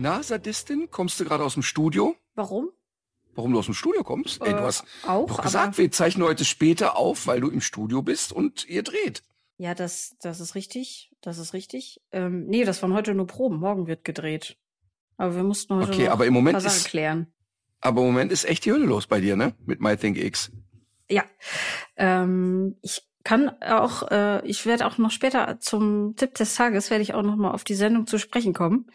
[0.00, 2.16] Na, Sadistin, kommst du gerade aus dem Studio?
[2.34, 2.70] Warum?
[3.34, 4.40] Warum du aus dem Studio kommst?
[4.40, 7.60] Ey, du Äh, hast auch, doch gesagt, wir zeichnen heute später auf, weil du im
[7.60, 9.22] Studio bist und ihr dreht.
[9.58, 11.12] Ja, das, das ist richtig.
[11.20, 12.00] Das ist richtig.
[12.12, 13.58] Ähm, nee, das waren heute nur Proben.
[13.58, 14.56] Morgen wird gedreht.
[15.18, 17.26] Aber wir mussten heute Okay, noch aber im Moment ein paar Sachen ist- klären.
[17.82, 19.54] Aber im Moment ist echt die Hölle los bei dir, ne?
[19.66, 20.50] Mit MyThinkX.
[21.10, 21.24] Ja.
[21.96, 27.02] Ähm, ich kann auch, äh, ich werde auch noch später zum Tipp des Tages, werde
[27.02, 28.90] ich auch noch mal auf die Sendung zu sprechen kommen.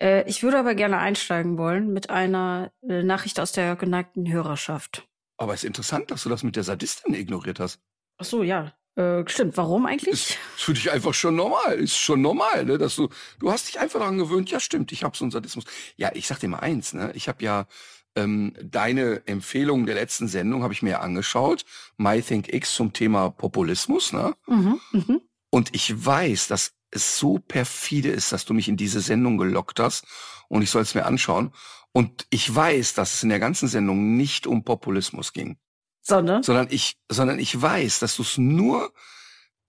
[0.00, 5.08] Äh, ich würde aber gerne einsteigen wollen mit einer äh, Nachricht aus der geneigten Hörerschaft.
[5.36, 7.80] Aber es ist interessant, dass du das mit der Sadistin ignoriert hast.
[8.18, 8.74] Ach so, ja.
[8.94, 9.56] Äh, stimmt.
[9.56, 10.12] Warum eigentlich?
[10.12, 11.78] Ist für dich einfach schon normal.
[11.78, 12.78] Ist schon normal, ne?
[12.78, 15.64] Dass du, du hast dich einfach daran gewöhnt, ja stimmt, ich habe so einen Sadismus.
[15.96, 17.10] Ja, ich sag dir mal eins, ne?
[17.14, 17.66] Ich habe ja
[18.14, 21.64] ähm, deine Empfehlung der letzten Sendung habe ich mir angeschaut.
[21.96, 24.34] MyThinkX zum Thema Populismus, ne?
[24.46, 25.20] mhm, mhm.
[25.50, 29.80] Und ich weiß, dass es so perfide ist, dass du mich in diese Sendung gelockt
[29.80, 30.04] hast
[30.48, 31.52] und ich soll es mir anschauen.
[31.92, 35.58] Und ich weiß, dass es in der ganzen Sendung nicht um Populismus ging,
[36.02, 36.42] Sondern?
[36.42, 38.92] sondern ich, sondern ich weiß, dass du es nur,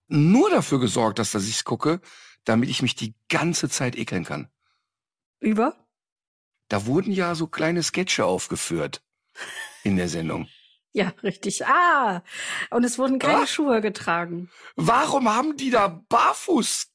[0.06, 2.00] nur dafür gesorgt hast, dass ich es gucke,
[2.44, 4.48] damit ich mich die ganze Zeit ekeln kann.
[5.40, 5.76] Über?
[6.68, 9.02] Da wurden ja so kleine Sketche aufgeführt
[9.82, 10.48] in der Sendung.
[10.96, 11.66] Ja, richtig.
[11.66, 12.22] Ah,
[12.70, 13.46] und es wurden keine Ah.
[13.48, 14.48] Schuhe getragen.
[14.76, 16.86] Warum haben die da barfuß?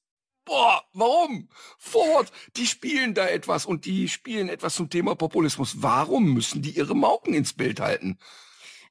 [0.50, 1.48] Boah, warum?
[1.78, 5.84] Fort, die spielen da etwas und die spielen etwas zum Thema Populismus.
[5.84, 8.18] Warum müssen die ihre Mauken ins Bild halten?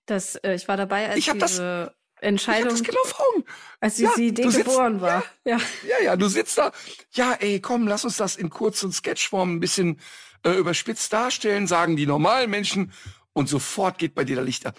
[0.06, 3.03] Das, äh, ich war dabei, als Ich hab das- diese Ich hab Entscheidung, das genau
[3.05, 3.44] vor Augen.
[3.81, 5.25] als Ja, diese Idee sitzt- geboren war.
[5.44, 5.59] Ja.
[5.88, 6.71] Ja, ja, du sitzt da.
[7.12, 10.00] Ja, ey, komm, lass uns das in kurzen Sketchform ein bisschen
[10.44, 12.93] äh, überspitzt darstellen, sagen die normalen Menschen.
[13.33, 14.75] Und sofort geht bei dir der Licht an.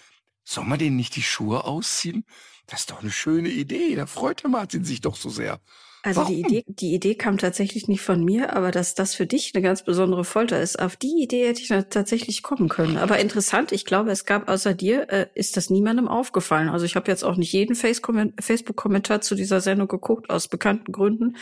[0.45, 2.25] Soll man denen nicht die Schuhe ausziehen?
[2.67, 3.95] Das ist doch eine schöne Idee.
[3.95, 5.59] Da freut der Martin sich doch so sehr.
[6.01, 6.55] Also die Warum?
[6.55, 9.83] Idee, die Idee kam tatsächlich nicht von mir, aber dass das für dich eine ganz
[9.83, 12.95] besondere Folter ist, auf die Idee hätte ich tatsächlich kommen können.
[12.95, 16.69] Aber interessant, ich glaube, es gab außer dir, äh, ist das niemandem aufgefallen.
[16.69, 18.01] Also ich habe jetzt auch nicht jeden Face-
[18.39, 21.35] Facebook-Kommentar zu dieser Sendung geguckt, aus bekannten Gründen.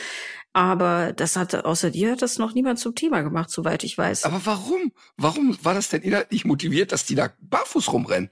[0.53, 4.23] Aber das hat außer dir hat das noch niemand zum Thema gemacht, soweit ich weiß.
[4.23, 4.91] Aber warum?
[5.15, 8.31] Warum war das denn inhaltlich motiviert, dass die da barfuß rumrennen?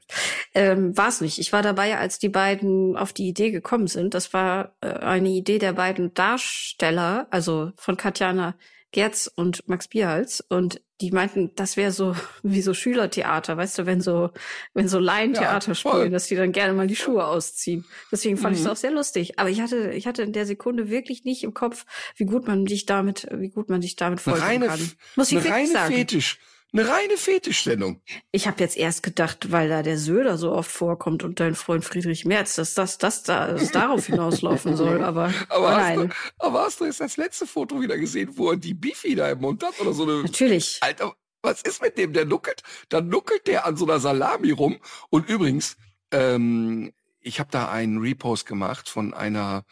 [0.54, 1.38] Ähm, war es nicht.
[1.38, 4.14] Ich war dabei, als die beiden auf die Idee gekommen sind.
[4.14, 8.56] Das war äh, eine Idee der beiden Darsteller, also von Katjana
[8.92, 10.42] Gerz und Max Bierhals.
[10.42, 14.32] Und die meinten, das wäre so wie so Schülertheater, weißt du, wenn so,
[14.74, 17.86] wenn so Laientheater Ja, spielen, dass die dann gerne mal die Schuhe ausziehen.
[18.12, 18.68] Deswegen fand ich Mhm.
[18.68, 19.38] es auch sehr lustig.
[19.40, 21.86] Aber ich hatte, ich hatte in der Sekunde wirklich nicht im Kopf,
[22.16, 24.92] wie gut man dich damit, wie gut man dich damit folgen reine, kann.
[25.16, 25.94] Muss ich wirklich sagen.
[25.94, 26.40] Fetisch.
[26.74, 28.02] Eine reine Fetischsendung.
[28.32, 31.86] Ich habe jetzt erst gedacht, weil da der Söder so oft vorkommt und dein Freund
[31.86, 35.04] Friedrich Merz, dass das, das da dass es darauf hinauslaufen soll.
[35.04, 36.16] Aber, Aber hast, nein, du,
[36.46, 39.40] aber hast du jetzt das letzte Foto wieder gesehen, wo er die Bifi da im
[39.40, 40.80] Mund hat oder so eine natürlich.
[40.82, 42.12] Alter, was ist mit dem?
[42.12, 44.78] Der nuckelt, dann nuckelt der an so einer Salami rum.
[45.10, 45.78] Und übrigens,
[46.12, 49.64] ähm, ich habe da einen Repost gemacht von einer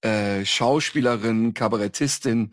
[0.00, 2.52] äh, Schauspielerin, Kabarettistin,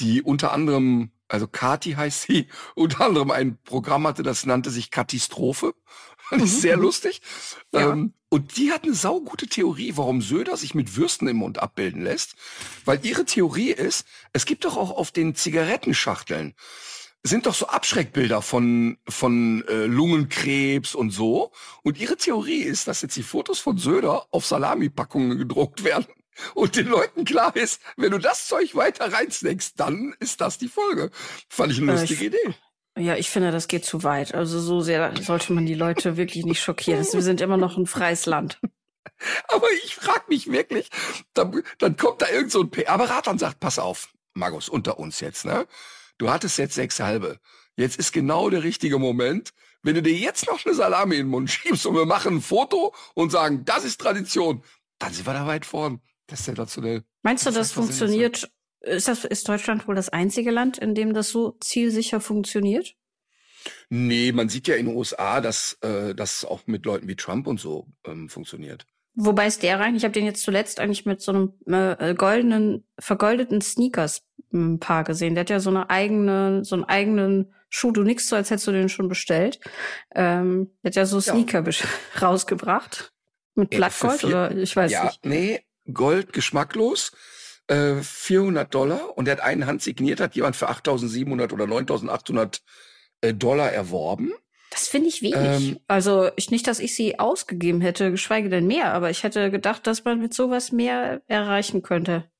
[0.00, 4.90] die unter anderem, also Kati heißt sie, unter anderem ein Programm hatte, das nannte sich
[4.90, 5.74] Katastrophe.
[6.30, 7.22] Das ist Mhm, sehr lustig.
[7.72, 7.92] Ja.
[7.92, 12.02] Ähm, und die hat eine saugute Theorie, warum Söder sich mit Würsten im Mund abbilden
[12.02, 12.34] lässt.
[12.84, 16.54] Weil ihre Theorie ist, es gibt doch auch auf den Zigarettenschachteln
[17.22, 21.52] sind doch so Abschreckbilder von, von äh, Lungenkrebs und so.
[21.82, 26.06] Und ihre Theorie ist, dass jetzt die Fotos von Söder auf Salamipackungen gedruckt werden.
[26.54, 30.68] Und den Leuten klar ist, wenn du das Zeug weiter reinsnackst, dann ist das die
[30.68, 31.10] Folge.
[31.48, 32.54] Fand ich eine lustige ich- Idee.
[32.96, 34.34] Ja, ich finde, das geht zu weit.
[34.34, 37.06] Also so sehr sollte man die Leute wirklich nicht schockieren.
[37.12, 38.58] Wir sind immer noch ein freies Land.
[39.48, 40.90] Aber ich frag mich wirklich,
[41.32, 45.20] dann, dann kommt da irgend so ein PR-Berater und sagt, pass auf, Markus, unter uns
[45.20, 45.66] jetzt, ne?
[46.18, 47.38] Du hattest jetzt sechs halbe.
[47.76, 49.50] Jetzt ist genau der richtige Moment.
[49.82, 52.40] Wenn du dir jetzt noch eine Salami in den Mund schiebst und wir machen ein
[52.42, 54.64] Foto und sagen, das ist Tradition,
[54.98, 56.00] dann sind wir da weit vorn.
[56.28, 57.02] Das ist sensationell.
[57.22, 58.48] Meinst du, Das das funktioniert?
[58.80, 62.94] Ist das, ist Deutschland wohl das einzige Land, in dem das so zielsicher funktioniert?
[63.90, 67.48] Nee, man sieht ja in den USA, dass äh, das auch mit Leuten wie Trump
[67.48, 68.86] und so ähm, funktioniert.
[69.14, 69.96] Wobei ist der rein?
[69.96, 74.22] Ich habe den jetzt zuletzt eigentlich mit so einem äh, goldenen, vergoldeten Sneakers
[74.52, 75.34] ein Paar gesehen.
[75.34, 77.90] Der hat ja so eine eigene, so einen eigenen Schuh.
[77.90, 79.58] Du nix so, als hättest du den schon bestellt.
[80.14, 81.86] Ähm, der hat ja so Sneaker ja.
[82.22, 83.12] rausgebracht.
[83.56, 85.26] Mit Blattgold oder ich weiß ja, nicht.
[85.26, 85.60] Nee,
[85.92, 87.12] Gold geschmacklos.
[87.68, 92.60] Äh, 400 Dollar und der hat einen Hand signiert, hat jemand für 8.700 oder 9.800
[93.20, 94.32] äh, Dollar erworben.
[94.70, 95.36] Das finde ich wenig.
[95.36, 99.50] Ähm, also ich, nicht, dass ich sie ausgegeben hätte, geschweige denn mehr, aber ich hätte
[99.50, 102.30] gedacht, dass man mit sowas mehr erreichen könnte.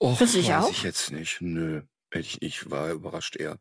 [0.00, 0.70] Och, weiß ich auch?
[0.70, 1.40] ich jetzt nicht.
[1.40, 1.82] Nö,
[2.12, 2.70] ich nicht.
[2.70, 3.58] War überrascht eher.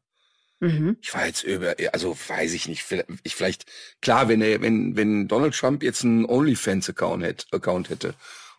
[0.60, 0.98] Mhm.
[1.02, 2.86] Ich war jetzt über, also weiß ich nicht.
[3.24, 3.66] Ich vielleicht
[4.02, 8.16] klar, wenn er, wenn wenn Donald Trump jetzt einen OnlyFans-Account hätte, Account hätte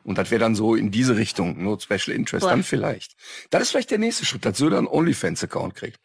[0.08, 2.48] und das wäre dann so in diese Richtung, nur Special Interest, Boah.
[2.48, 3.14] dann vielleicht.
[3.50, 6.00] Das ist vielleicht der nächste Schritt, dass Söder einen OnlyFans-Account kriegt.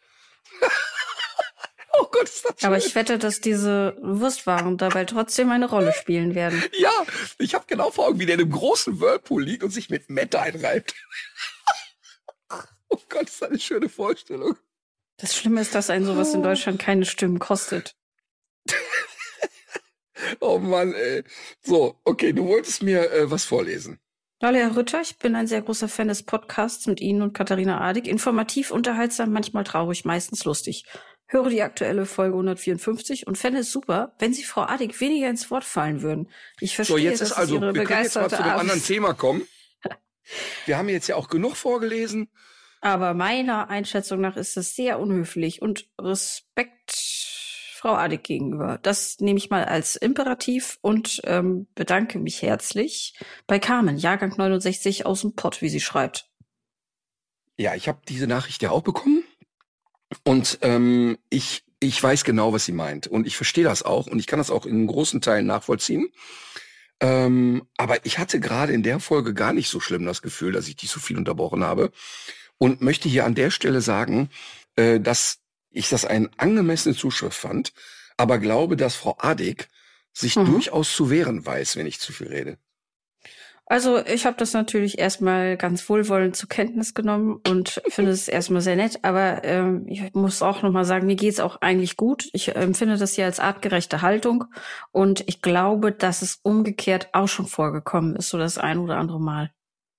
[1.94, 2.66] oh Gott, ist das schön.
[2.66, 6.62] Aber ich wette, dass diese Wurstwaren dabei trotzdem eine Rolle spielen werden.
[6.78, 6.92] Ja,
[7.38, 10.10] ich habe genau vor Augen, wie der in einem großen Whirlpool liegt und sich mit
[10.10, 10.94] Mette einreibt.
[12.88, 14.58] oh Gott, ist das eine schöne Vorstellung.
[15.16, 16.44] Das Schlimme ist, dass ein sowas in oh.
[16.44, 17.96] Deutschland keine Stimmen kostet.
[20.40, 21.24] Oh Mann, ey.
[21.62, 23.98] So, okay, du wolltest mir äh, was vorlesen.
[24.42, 27.80] Hallo Herr Rütter, ich bin ein sehr großer Fan des Podcasts mit Ihnen und Katharina
[27.80, 28.06] Adig.
[28.06, 30.84] Informativ, unterhaltsam, manchmal traurig, meistens lustig.
[31.26, 35.50] Höre die aktuelle Folge 154 und fände es super, wenn Sie Frau Adig weniger ins
[35.50, 36.28] Wort fallen würden.
[36.60, 39.14] Ich verstehe, so, jetzt ist also, Ihre wir können jetzt mal zu dem anderen Thema
[39.14, 39.46] kommen.
[40.66, 42.28] Wir haben jetzt ja auch genug vorgelesen.
[42.82, 46.92] Aber meiner Einschätzung nach ist es sehr unhöflich und Respekt
[47.84, 48.78] Frau Adig gegenüber.
[48.80, 53.12] Das nehme ich mal als Imperativ und ähm, bedanke mich herzlich
[53.46, 56.30] bei Carmen, Jahrgang 69 aus dem Pott, wie sie schreibt.
[57.58, 59.22] Ja, ich habe diese Nachricht ja auch bekommen
[60.24, 64.18] und ähm, ich ich weiß genau, was sie meint und ich verstehe das auch und
[64.18, 66.08] ich kann das auch in großen Teilen nachvollziehen.
[67.00, 70.68] Ähm, aber ich hatte gerade in der Folge gar nicht so schlimm das Gefühl, dass
[70.68, 71.92] ich dich so viel unterbrochen habe
[72.56, 74.30] und möchte hier an der Stelle sagen,
[74.76, 75.43] äh, dass
[75.74, 77.72] ich das eine angemessene Zuschrift fand,
[78.16, 79.68] aber glaube, dass Frau Adig
[80.12, 80.46] sich mhm.
[80.46, 82.58] durchaus zu wehren weiß, wenn ich zu viel rede.
[83.66, 88.60] Also ich habe das natürlich erstmal ganz wohlwollend zur Kenntnis genommen und finde es erstmal
[88.60, 92.28] sehr nett, aber ähm, ich muss auch nochmal sagen, mir geht's auch eigentlich gut.
[92.34, 94.44] Ich empfinde das hier als artgerechte Haltung
[94.92, 99.20] und ich glaube, dass es umgekehrt auch schon vorgekommen ist, so das ein oder andere
[99.20, 99.50] Mal.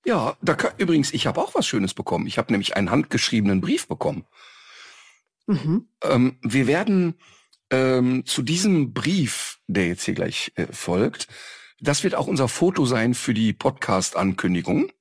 [0.06, 2.28] Ja, da kann, übrigens, ich habe auch was Schönes bekommen.
[2.28, 4.26] Ich habe nämlich einen handgeschriebenen Brief bekommen.
[5.48, 5.90] Mhm.
[6.02, 7.16] Ähm, wir werden
[7.70, 11.28] ähm, zu diesem Brief, der jetzt hier gleich äh, folgt,
[11.80, 14.92] das wird auch unser Foto sein für die Podcast-Ankündigung.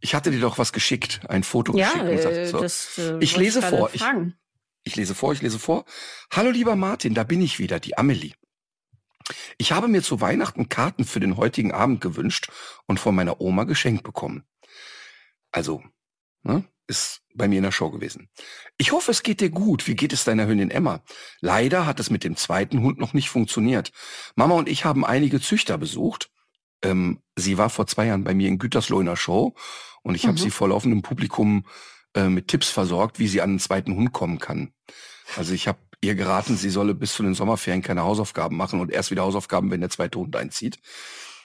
[0.00, 2.10] Ich hatte dir doch was geschickt, ein Foto ja, geschickt.
[2.10, 2.60] Und sagte, so.
[2.60, 3.90] das, äh, ich lese vor.
[3.92, 4.04] Ich,
[4.84, 5.84] ich lese vor, ich lese vor.
[6.32, 8.34] Hallo lieber Martin, da bin ich wieder, die Amelie.
[9.58, 12.50] Ich habe mir zu Weihnachten Karten für den heutigen Abend gewünscht
[12.86, 14.44] und von meiner Oma geschenkt bekommen.
[15.50, 15.82] Also,
[16.42, 18.28] ne, ist bei mir in der Show gewesen.
[18.76, 19.86] Ich hoffe, es geht dir gut.
[19.86, 21.02] Wie geht es deiner Hündin Emma?
[21.40, 23.92] Leider hat es mit dem zweiten Hund noch nicht funktioniert.
[24.36, 26.30] Mama und ich haben einige Züchter besucht.
[26.82, 29.54] Ähm, sie war vor zwei Jahren bei mir in Gütersloh in der Show
[30.02, 30.28] und ich mhm.
[30.28, 31.64] habe sie vor laufendem Publikum
[32.14, 34.72] äh, mit Tipps versorgt, wie sie an einen zweiten Hund kommen kann.
[35.36, 38.90] Also ich habe ihr geraten, sie solle bis zu den Sommerferien keine Hausaufgaben machen und
[38.90, 40.78] erst wieder Hausaufgaben, wenn der zweite Hund einzieht.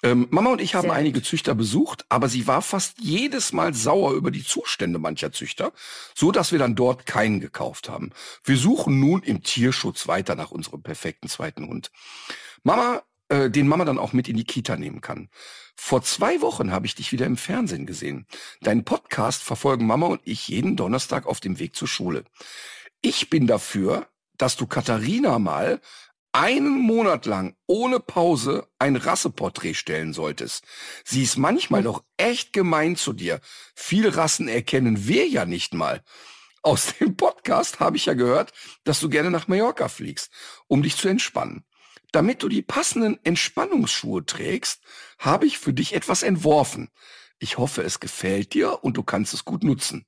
[0.03, 3.73] Ähm, Mama und ich haben Sehr einige Züchter besucht, aber sie war fast jedes Mal
[3.73, 5.71] sauer über die Zustände mancher Züchter,
[6.13, 8.11] so dass wir dann dort keinen gekauft haben.
[8.43, 11.89] Wir suchen nun im Tierschutz weiter nach unserem perfekten zweiten Hund.
[12.63, 15.29] Mama, äh, den Mama dann auch mit in die Kita nehmen kann.
[15.75, 18.27] Vor zwei Wochen habe ich dich wieder im Fernsehen gesehen.
[18.61, 22.25] Deinen Podcast verfolgen Mama und ich jeden Donnerstag auf dem Weg zur Schule.
[23.01, 25.79] Ich bin dafür, dass du Katharina mal
[26.33, 30.65] einen Monat lang ohne Pause ein Rasseporträt stellen solltest.
[31.05, 31.85] Sie ist manchmal hm.
[31.85, 33.39] doch echt gemein zu dir.
[33.75, 36.03] Viele Rassen erkennen wir ja nicht mal.
[36.63, 38.51] Aus dem Podcast habe ich ja gehört,
[38.83, 40.31] dass du gerne nach Mallorca fliegst,
[40.67, 41.65] um dich zu entspannen.
[42.11, 44.81] Damit du die passenden Entspannungsschuhe trägst,
[45.19, 46.89] habe ich für dich etwas entworfen.
[47.39, 50.05] Ich hoffe, es gefällt dir und du kannst es gut nutzen.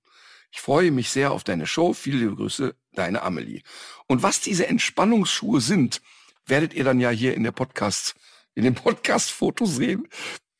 [0.51, 1.93] Ich freue mich sehr auf deine Show.
[1.93, 3.61] Viele Grüße, deine Amelie.
[4.07, 6.01] Und was diese Entspannungsschuhe sind,
[6.45, 8.15] werdet ihr dann ja hier in der Podcast,
[8.53, 10.07] in dem Podcast-Foto sehen.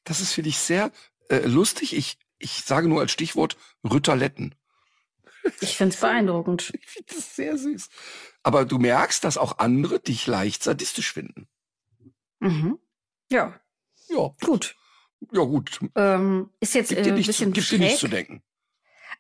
[0.04, 0.92] Das ist für dich sehr
[1.30, 1.96] äh, lustig.
[1.96, 4.56] Ich, ich sage nur als Stichwort Rütterletten.
[5.62, 6.74] Ich finde es beeindruckend.
[6.80, 7.90] Ich finde das sehr süß.
[8.44, 11.48] Aber du merkst, dass auch andere dich leicht sadistisch finden.
[12.40, 12.80] Mhm.
[13.32, 13.60] Ja.
[14.10, 14.32] Ja.
[14.42, 14.76] Gut.
[15.32, 15.80] Ja, gut.
[15.96, 18.44] Ähm, ist jetzt äh, ein bisschen zu, gibt dir nichts zu denken.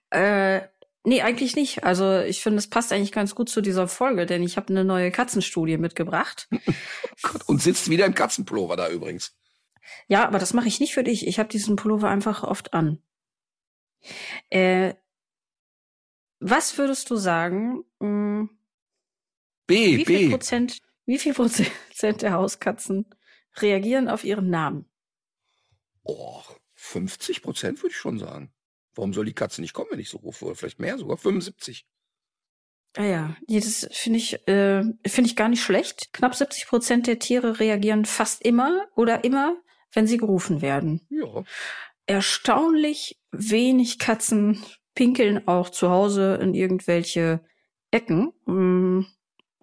[0.09, 0.61] Äh,
[1.05, 1.83] nee, eigentlich nicht.
[1.83, 4.83] Also ich finde, es passt eigentlich ganz gut zu dieser Folge, denn ich habe eine
[4.83, 6.49] neue Katzenstudie mitgebracht.
[7.47, 9.35] und sitzt wieder im Katzenpullover da übrigens.
[10.07, 11.27] Ja, aber das mache ich nicht für dich.
[11.27, 13.01] Ich habe diesen Pullover einfach oft an.
[14.49, 14.95] Äh,
[16.39, 17.83] was würdest du sagen?
[17.99, 18.49] Mh, hm,
[19.67, 20.17] B, wie B.
[20.17, 23.05] Viel Prozent, wie viel Prozent der Hauskatzen
[23.57, 24.89] reagieren auf ihren Namen?
[26.03, 26.43] Oh,
[26.75, 28.53] 50 Prozent würde ich schon sagen.
[28.95, 30.45] Warum soll die Katze nicht kommen, wenn ich so rufe?
[30.45, 31.85] Oder vielleicht mehr, sogar 75.
[32.97, 36.13] Ah ja, das finde ich, äh, finde ich gar nicht schlecht.
[36.13, 39.57] Knapp 70 Prozent der Tiere reagieren fast immer oder immer,
[39.91, 41.05] wenn sie gerufen werden.
[41.09, 41.43] Ja.
[42.05, 47.43] Erstaunlich wenig Katzen pinkeln auch zu Hause in irgendwelche
[47.91, 49.07] Ecken, um,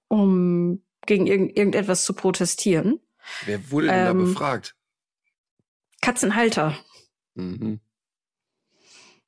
[0.09, 3.01] um gegen irg irgendetwas zu protestieren.
[3.47, 4.77] Wer wurde denn Ähm, da befragt?
[6.03, 6.77] Katzenhalter.
[7.35, 7.81] Mhm.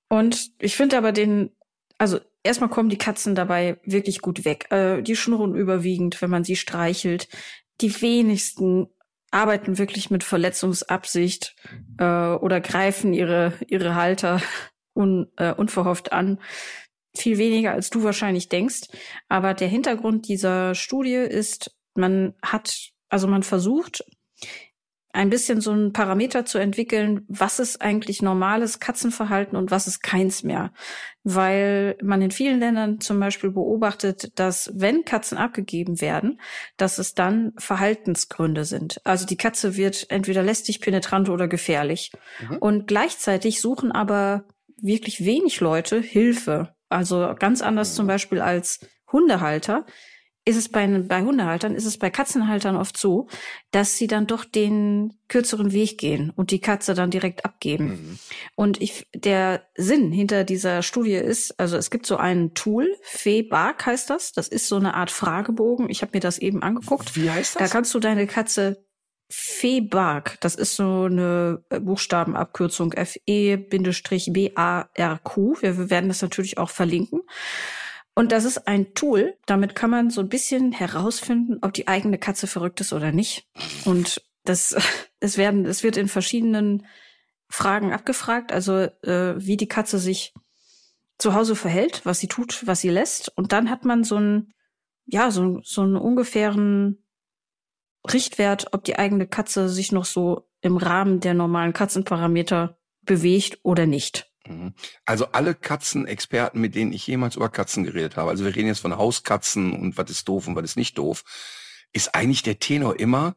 [0.09, 1.51] Und ich finde aber den,
[1.99, 4.71] also erstmal kommen die Katzen dabei wirklich gut weg.
[4.71, 7.29] Äh, die schnurren überwiegend, wenn man sie streichelt.
[7.81, 8.89] Die wenigsten
[9.31, 11.57] arbeiten wirklich mit Verletzungsabsicht
[11.99, 14.41] äh, oder greifen ihre, ihre Halter
[14.95, 16.41] un, äh, unverhofft an.
[17.17, 18.83] Viel weniger, als du wahrscheinlich denkst.
[19.29, 24.05] Aber der Hintergrund dieser Studie ist, man hat, also man versucht,
[25.15, 30.03] ein bisschen so ein Parameter zu entwickeln, was ist eigentlich normales Katzenverhalten und was ist
[30.03, 30.73] keins mehr.
[31.23, 36.41] Weil man in vielen Ländern zum Beispiel beobachtet, dass wenn Katzen abgegeben werden,
[36.77, 39.01] dass es dann Verhaltensgründe sind.
[39.05, 42.11] Also die Katze wird entweder lästig, penetrant oder gefährlich.
[42.41, 42.59] Mhm.
[42.59, 44.45] Und gleichzeitig suchen aber
[44.79, 46.75] wirklich wenig Leute Hilfe.
[46.89, 48.81] Also ganz anders zum Beispiel als
[49.13, 49.87] Hundehalter
[50.47, 53.29] ist es bei, bei Hundehaltern, ist es bei Katzenhaltern oft so,
[53.71, 57.87] dass sie dann doch den kürzeren Weg gehen und die Katze dann direkt abgeben.
[57.87, 58.19] Mhm.
[58.55, 63.87] Und ich, der Sinn hinter dieser Studie ist, also es gibt so ein Tool, FEBAG
[63.87, 64.33] heißt das.
[64.33, 65.89] Das ist so eine Art Fragebogen.
[65.89, 67.17] Ich habe mir das eben angeguckt.
[67.17, 67.71] Wie heißt Da das?
[67.71, 68.85] kannst du deine Katze
[69.31, 73.67] FEBAG, das ist so eine äh, Buchstabenabkürzung F-E-B-A-R-Q.
[75.61, 77.23] Wir werden das natürlich auch verlinken.
[78.15, 82.19] Und das ist ein Tool, damit kann man so ein bisschen herausfinden, ob die eigene
[82.19, 83.49] Katze verrückt ist oder nicht.
[83.85, 84.77] Und das,
[85.21, 86.87] es werden, es wird in verschiedenen
[87.49, 90.33] Fragen abgefragt, also äh, wie die Katze sich
[91.19, 93.37] zu Hause verhält, was sie tut, was sie lässt.
[93.37, 94.53] Und dann hat man so einen,
[95.07, 97.05] ja, so, so einen ungefähren
[98.13, 103.87] Richtwert, ob die eigene Katze sich noch so im Rahmen der normalen Katzenparameter bewegt oder
[103.87, 104.34] nicht.
[104.47, 104.75] Mhm.
[105.05, 108.81] Also alle Katzenexperten, mit denen ich jemals über Katzen geredet habe, also wir reden jetzt
[108.81, 111.25] von Hauskatzen und was ist doof und was ist nicht doof,
[111.93, 113.37] ist eigentlich der Tenor immer,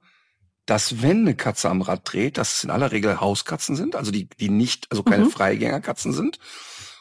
[0.66, 4.12] dass wenn eine Katze am Rad dreht, dass es in aller Regel Hauskatzen sind, also
[4.12, 5.32] die, die nicht, also keine Mhm.
[5.32, 6.40] Freigängerkatzen sind.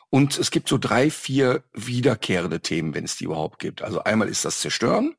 [0.09, 3.83] Und es gibt so drei, vier wiederkehrende Themen, wenn es die überhaupt gibt.
[3.83, 5.17] Also einmal ist das Zerstören,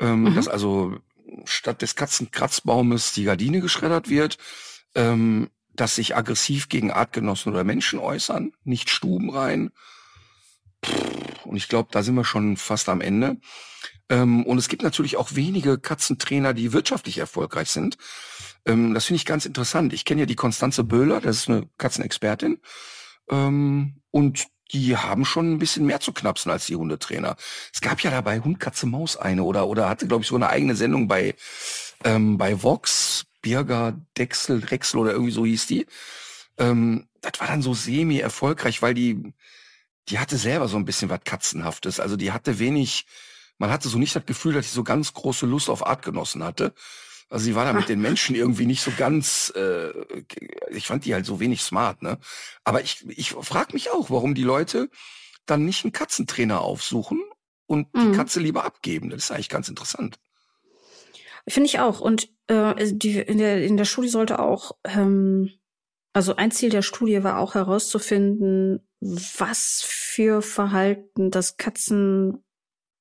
[0.00, 0.34] ähm, Mhm.
[0.36, 0.96] dass also
[1.44, 4.38] statt des Katzenkratzbaumes die Gardine geschreddert wird,
[4.94, 9.70] ähm, dass sich aggressiv gegen Artgenossen oder Menschen äußern, nicht Stuben rein.
[11.44, 13.38] Und ich glaube, da sind wir schon fast am Ende.
[14.08, 17.96] Ähm, und es gibt natürlich auch wenige Katzentrainer, die wirtschaftlich erfolgreich sind.
[18.64, 19.92] Ähm, das finde ich ganz interessant.
[19.92, 22.60] Ich kenne ja die Konstanze Böhler, das ist eine Katzenexpertin.
[23.30, 27.36] Ähm, und die haben schon ein bisschen mehr zu knapsen als die Hundetrainer.
[27.72, 30.48] Es gab ja dabei Hund, Katze, Maus eine oder, oder hatte, glaube ich, so eine
[30.48, 31.36] eigene Sendung bei,
[32.02, 35.86] bei Vox, Birger, Dexel, Drechsel oder irgendwie so hieß die.
[36.58, 39.32] Ähm, das war dann so semi-erfolgreich, weil die,
[40.08, 42.00] die hatte selber so ein bisschen was Katzenhaftes.
[42.00, 43.06] Also die hatte wenig,
[43.58, 46.74] man hatte so nicht das Gefühl, dass sie so ganz große Lust auf Artgenossen hatte.
[47.28, 49.90] Also sie war da mit den Menschen irgendwie nicht so ganz, äh,
[50.70, 52.18] ich fand die halt so wenig smart, ne?
[52.64, 54.90] Aber ich, ich frage mich auch, warum die Leute
[55.46, 57.20] dann nicht einen Katzentrainer aufsuchen
[57.66, 58.12] und Mhm.
[58.12, 59.10] die Katze lieber abgeben.
[59.10, 60.18] Das ist eigentlich ganz interessant.
[61.48, 62.00] Finde ich auch.
[62.00, 65.50] Und äh, die, in, der, in der Studie sollte auch, ähm,
[66.12, 72.42] also ein Ziel der Studie war auch herauszufinden, was für Verhalten das Katzen,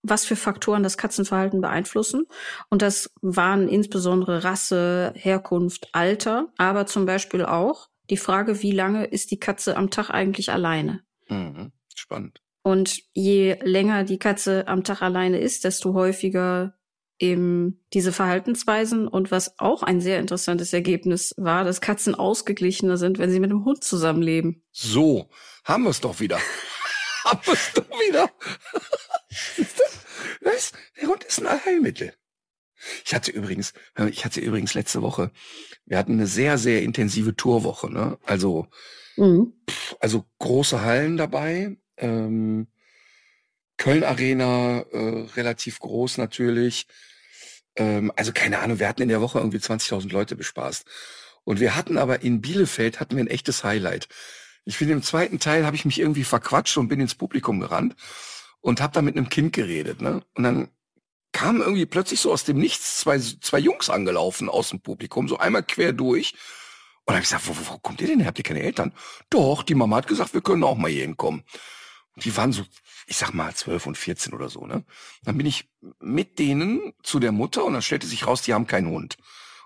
[0.04, 2.26] was für Faktoren das Katzenverhalten beeinflussen.
[2.70, 9.06] Und das waren insbesondere Rasse, Herkunft, Alter, aber zum Beispiel auch die Frage, wie lange
[9.06, 11.02] ist die Katze am Tag eigentlich alleine?
[11.28, 11.72] Mhm.
[11.96, 12.42] Spannend.
[12.62, 16.75] Und je länger die Katze am Tag alleine ist, desto häufiger
[17.20, 19.08] eben diese Verhaltensweisen.
[19.08, 23.52] Und was auch ein sehr interessantes Ergebnis war, dass Katzen ausgeglichener sind, wenn sie mit
[23.52, 24.64] dem Hund zusammenleben.
[24.72, 25.30] So,
[25.64, 26.40] haben wir es doch wieder.
[27.26, 28.30] haben wir es doch wieder.
[30.42, 32.14] Das, der Hund ist ein Allheilmittel.
[33.04, 33.74] Ich hatte übrigens,
[34.10, 35.32] ich hatte übrigens letzte Woche,
[35.86, 38.20] wir hatten eine sehr, sehr intensive Tourwoche, ne?
[38.26, 38.68] Also,
[40.00, 42.68] also große Hallen dabei, ähm,
[43.78, 46.88] Köln Arena, äh, relativ groß natürlich.
[47.76, 50.86] Ähm, also keine Ahnung, wir hatten in der Woche irgendwie 20.000 Leute bespaßt.
[51.44, 54.08] Und wir hatten aber in Bielefeld hatten wir ein echtes Highlight.
[54.66, 57.96] Ich finde, im zweiten Teil habe ich mich irgendwie verquatscht und bin ins Publikum gerannt
[58.62, 60.02] und habe da mit einem Kind geredet.
[60.02, 60.24] Ne?
[60.34, 60.70] Und dann
[61.32, 65.38] kamen irgendwie plötzlich so aus dem Nichts zwei, zwei Jungs angelaufen aus dem Publikum, so
[65.38, 66.34] einmal quer durch.
[67.06, 68.28] Und dann habe ich gesagt, wo, wo, wo kommt ihr denn her?
[68.28, 68.94] Habt ihr keine Eltern?
[69.30, 71.44] Doch, die Mama hat gesagt, wir können auch mal hier hinkommen.
[72.16, 72.64] Und die waren so,
[73.08, 74.66] ich sag mal, zwölf und vierzehn oder so.
[74.66, 74.84] Ne?
[75.24, 75.70] Dann bin ich
[76.00, 79.18] mit denen zu der Mutter und dann stellte sich raus, die haben keinen Hund.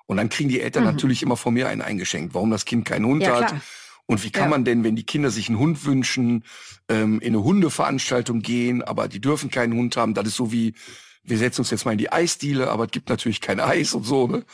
[0.06, 0.92] Und dann kriegen die Eltern mhm.
[0.92, 3.48] natürlich immer von mir einen eingeschenkt, warum das Kind keinen Hund ja, hat.
[3.48, 3.62] Klar.
[4.08, 4.50] Und wie kann ja.
[4.50, 6.44] man denn, wenn die Kinder sich einen Hund wünschen,
[6.90, 10.16] ähm, in eine Hundeveranstaltung gehen, aber die dürfen keinen Hund haben?
[10.16, 10.74] Das ist so wie,
[11.22, 14.04] wir setzen uns jetzt mal in die Eisdiele, aber es gibt natürlich kein Eis und
[14.04, 14.28] so.
[14.28, 14.46] Ne?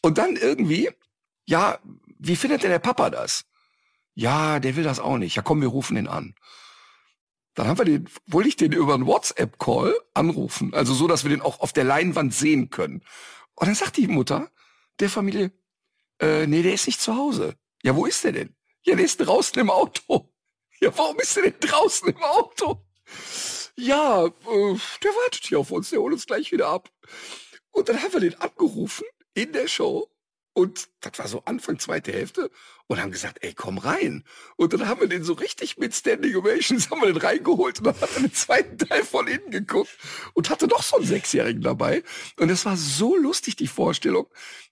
[0.00, 0.90] Und dann irgendwie,
[1.44, 1.78] ja,
[2.20, 3.44] wie findet denn der Papa das?
[4.14, 5.34] Ja, der will das auch nicht.
[5.34, 6.34] Ja, komm, wir rufen ihn an.
[7.54, 11.30] Dann haben wir den, wollte ich den über einen WhatsApp-Call anrufen, also so, dass wir
[11.30, 13.02] den auch auf der Leinwand sehen können.
[13.54, 14.50] Und dann sagt die Mutter
[14.98, 15.52] der Familie,
[16.20, 17.54] äh, nee, der ist nicht zu Hause.
[17.82, 18.56] Ja, wo ist der denn?
[18.82, 20.30] Ja, der ist draußen im Auto.
[20.80, 22.84] Ja, warum ist der denn draußen im Auto?
[23.76, 24.30] Ja, äh,
[25.02, 26.90] der wartet hier auf uns, der holt uns gleich wieder ab.
[27.70, 30.10] Und dann haben wir den angerufen in der Show.
[30.54, 32.48] Und das war so Anfang zweite Hälfte
[32.86, 34.24] und haben gesagt, ey, komm rein.
[34.56, 37.86] Und dann haben wir den so richtig mit Standing Ovations haben wir den reingeholt und
[37.86, 39.90] dann hat er den zweiten Teil von innen geguckt
[40.32, 42.04] und hatte doch so einen Sechsjährigen dabei.
[42.38, 44.28] Und es war so lustig, die Vorstellung,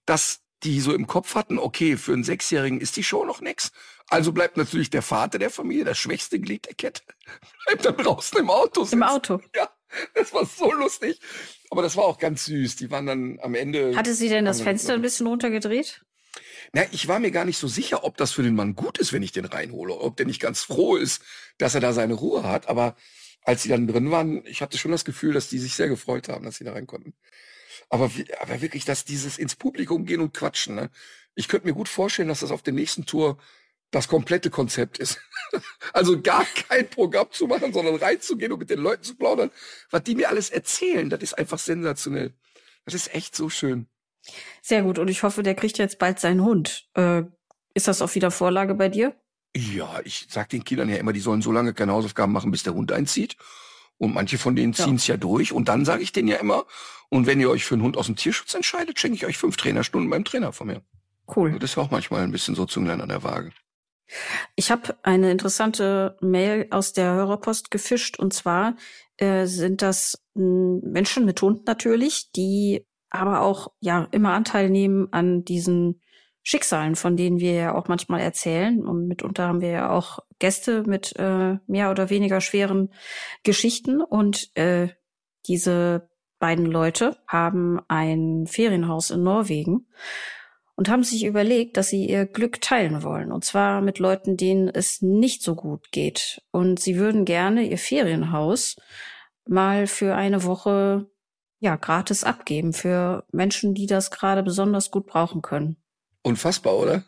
[0.06, 3.72] dass die so im Kopf hatten, okay, für einen Sechsjährigen ist die Show noch nix.
[4.08, 7.02] Also bleibt natürlich der Vater der Familie, das schwächste Glied der Kette,
[7.66, 8.96] bleibt dann draußen im Auto sitzen.
[8.96, 9.40] Im Auto.
[9.56, 9.68] Ja,
[10.14, 11.18] das war so lustig.
[11.72, 12.76] Aber das war auch ganz süß.
[12.76, 13.96] Die waren dann am Ende.
[13.96, 16.02] Hatte sie denn das Fenster ein bisschen runtergedreht?
[16.74, 19.14] Na, ich war mir gar nicht so sicher, ob das für den Mann gut ist,
[19.14, 21.22] wenn ich den reinhole, ob der nicht ganz froh ist,
[21.56, 22.68] dass er da seine Ruhe hat.
[22.68, 22.94] Aber
[23.42, 26.28] als sie dann drin waren, ich hatte schon das Gefühl, dass die sich sehr gefreut
[26.28, 27.14] haben, dass sie da rein konnten.
[27.88, 28.10] Aber,
[28.40, 30.74] aber wirklich, dass dieses ins Publikum gehen und quatschen.
[30.74, 30.90] Ne?
[31.34, 33.38] Ich könnte mir gut vorstellen, dass das auf der nächsten Tour
[33.92, 35.20] das komplette Konzept ist.
[35.92, 39.50] also gar kein Programm zu machen, sondern reinzugehen und mit den Leuten zu plaudern.
[39.90, 42.32] Was die mir alles erzählen, das ist einfach sensationell.
[42.84, 43.86] Das ist echt so schön.
[44.62, 44.98] Sehr gut.
[44.98, 46.88] Und ich hoffe, der kriegt jetzt bald seinen Hund.
[46.94, 47.22] Äh,
[47.74, 49.14] ist das auch wieder Vorlage bei dir?
[49.54, 52.62] Ja, ich sag den Kindern ja immer, die sollen so lange keine Hausaufgaben machen, bis
[52.62, 53.36] der Hund einzieht.
[53.98, 55.14] Und manche von denen ziehen es ja.
[55.14, 55.52] ja durch.
[55.52, 56.64] Und dann sage ich denen ja immer,
[57.10, 59.58] und wenn ihr euch für einen Hund aus dem Tierschutz entscheidet, schenke ich euch fünf
[59.58, 60.82] Trainerstunden beim Trainer von mir.
[61.36, 61.58] Cool.
[61.58, 63.52] Das ist auch manchmal ein bisschen so Zünglein an der Waage.
[64.56, 68.18] Ich habe eine interessante Mail aus der Hörerpost gefischt.
[68.18, 68.76] Und zwar
[69.16, 75.08] äh, sind das hm, Menschen mit Hund natürlich, die aber auch ja immer Anteil nehmen
[75.12, 76.00] an diesen
[76.42, 78.84] Schicksalen, von denen wir ja auch manchmal erzählen.
[78.84, 82.92] Und mitunter haben wir ja auch Gäste mit äh, mehr oder weniger schweren
[83.44, 84.00] Geschichten.
[84.00, 84.88] Und äh,
[85.46, 89.86] diese beiden Leute haben ein Ferienhaus in Norwegen
[90.74, 93.30] und haben sich überlegt, dass sie ihr Glück teilen wollen.
[93.30, 96.42] Und zwar mit Leuten, denen es nicht so gut geht.
[96.50, 98.76] Und sie würden gerne ihr Ferienhaus
[99.46, 101.10] mal für eine Woche
[101.58, 105.76] ja gratis abgeben für Menschen, die das gerade besonders gut brauchen können.
[106.22, 107.04] Unfassbar, oder?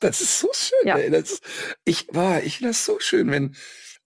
[0.00, 0.88] Das ist so schön.
[0.88, 0.96] Ja.
[0.96, 1.10] Ey.
[1.10, 1.40] Das,
[1.84, 3.54] ich war, ich finde das so schön, wenn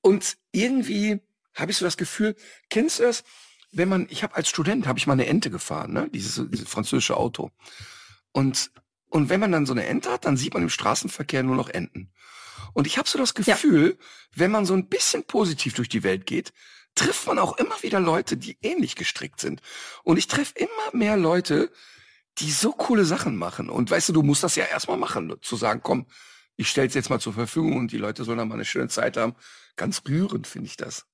[0.02, 1.20] und irgendwie
[1.54, 2.36] habe ich so das Gefühl,
[2.70, 3.24] kennst du das?
[3.72, 6.08] Wenn man, ich habe als Student habe ich mal eine Ente gefahren, ne?
[6.12, 7.50] Dieses, dieses französische Auto.
[8.32, 8.70] Und
[9.10, 11.68] und wenn man dann so eine Ente hat, dann sieht man im Straßenverkehr nur noch
[11.68, 12.12] Enten.
[12.72, 14.06] Und ich habe so das Gefühl, ja.
[14.36, 16.52] wenn man so ein bisschen positiv durch die Welt geht,
[16.94, 19.60] trifft man auch immer wieder Leute, die ähnlich gestrickt sind.
[20.04, 21.72] Und ich treffe immer mehr Leute,
[22.38, 23.68] die so coole Sachen machen.
[23.68, 26.06] Und weißt du, du musst das ja erstmal machen, zu sagen, komm,
[26.56, 29.16] ich stell's jetzt mal zur Verfügung und die Leute sollen dann mal eine schöne Zeit
[29.16, 29.34] haben.
[29.76, 31.06] Ganz rührend finde ich das.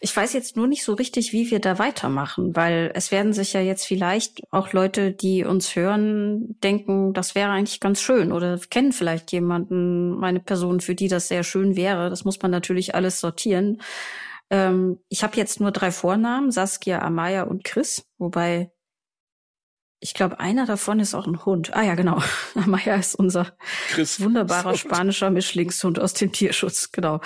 [0.00, 3.52] Ich weiß jetzt nur nicht so richtig, wie wir da weitermachen, weil es werden sich
[3.52, 8.58] ja jetzt vielleicht auch Leute, die uns hören, denken, das wäre eigentlich ganz schön oder
[8.70, 12.10] kennen vielleicht jemanden, meine Person, für die das sehr schön wäre.
[12.10, 13.80] Das muss man natürlich alles sortieren.
[14.50, 18.70] Ähm, ich habe jetzt nur drei Vornamen, Saskia, Amaya und Chris, wobei
[20.00, 21.74] ich glaube, einer davon ist auch ein Hund.
[21.74, 22.22] Ah ja, genau.
[22.54, 23.56] Amaya ist unser
[23.88, 24.20] Chris.
[24.20, 27.20] wunderbarer spanischer Mischlingshund aus dem Tierschutz, genau.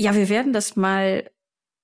[0.00, 1.30] Ja, wir werden das mal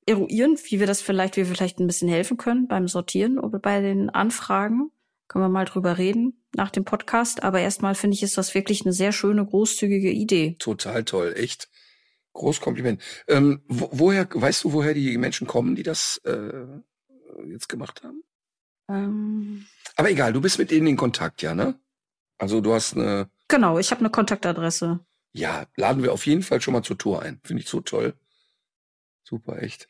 [0.06, 3.58] eruieren, wie wir das vielleicht, wie wir vielleicht ein bisschen helfen können beim Sortieren oder
[3.58, 4.90] bei den Anfragen.
[5.28, 7.42] Können wir mal drüber reden nach dem Podcast.
[7.42, 10.56] Aber erstmal finde ich, ist das wirklich eine sehr schöne, großzügige Idee.
[10.58, 11.68] Total toll, echt.
[12.32, 13.02] Großkompliment.
[13.28, 16.64] Ähm, wo, woher, weißt du, woher die Menschen kommen, die das äh,
[17.48, 18.22] jetzt gemacht haben?
[18.88, 21.78] Ähm, Aber egal, du bist mit denen in Kontakt, ja, ne?
[22.38, 23.28] Also du hast eine.
[23.48, 25.00] Genau, ich habe eine Kontaktadresse.
[25.36, 27.40] Ja, laden wir auf jeden Fall schon mal zur Tour ein.
[27.44, 28.14] Finde ich so toll.
[29.22, 29.88] Super, echt.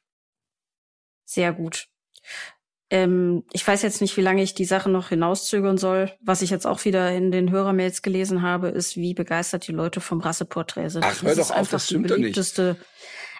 [1.24, 1.88] Sehr gut.
[2.90, 6.12] ähm, ich weiß jetzt nicht, wie lange ich die Sache noch hinauszögern soll.
[6.20, 10.00] Was ich jetzt auch wieder in den Hörermails gelesen habe, ist, wie begeistert die Leute
[10.00, 11.04] vom Rasseporträt sind.
[11.04, 12.22] Ach, hör das doch ist auf, einfach das die stimmt doch nicht.
[12.22, 12.76] beliebteste.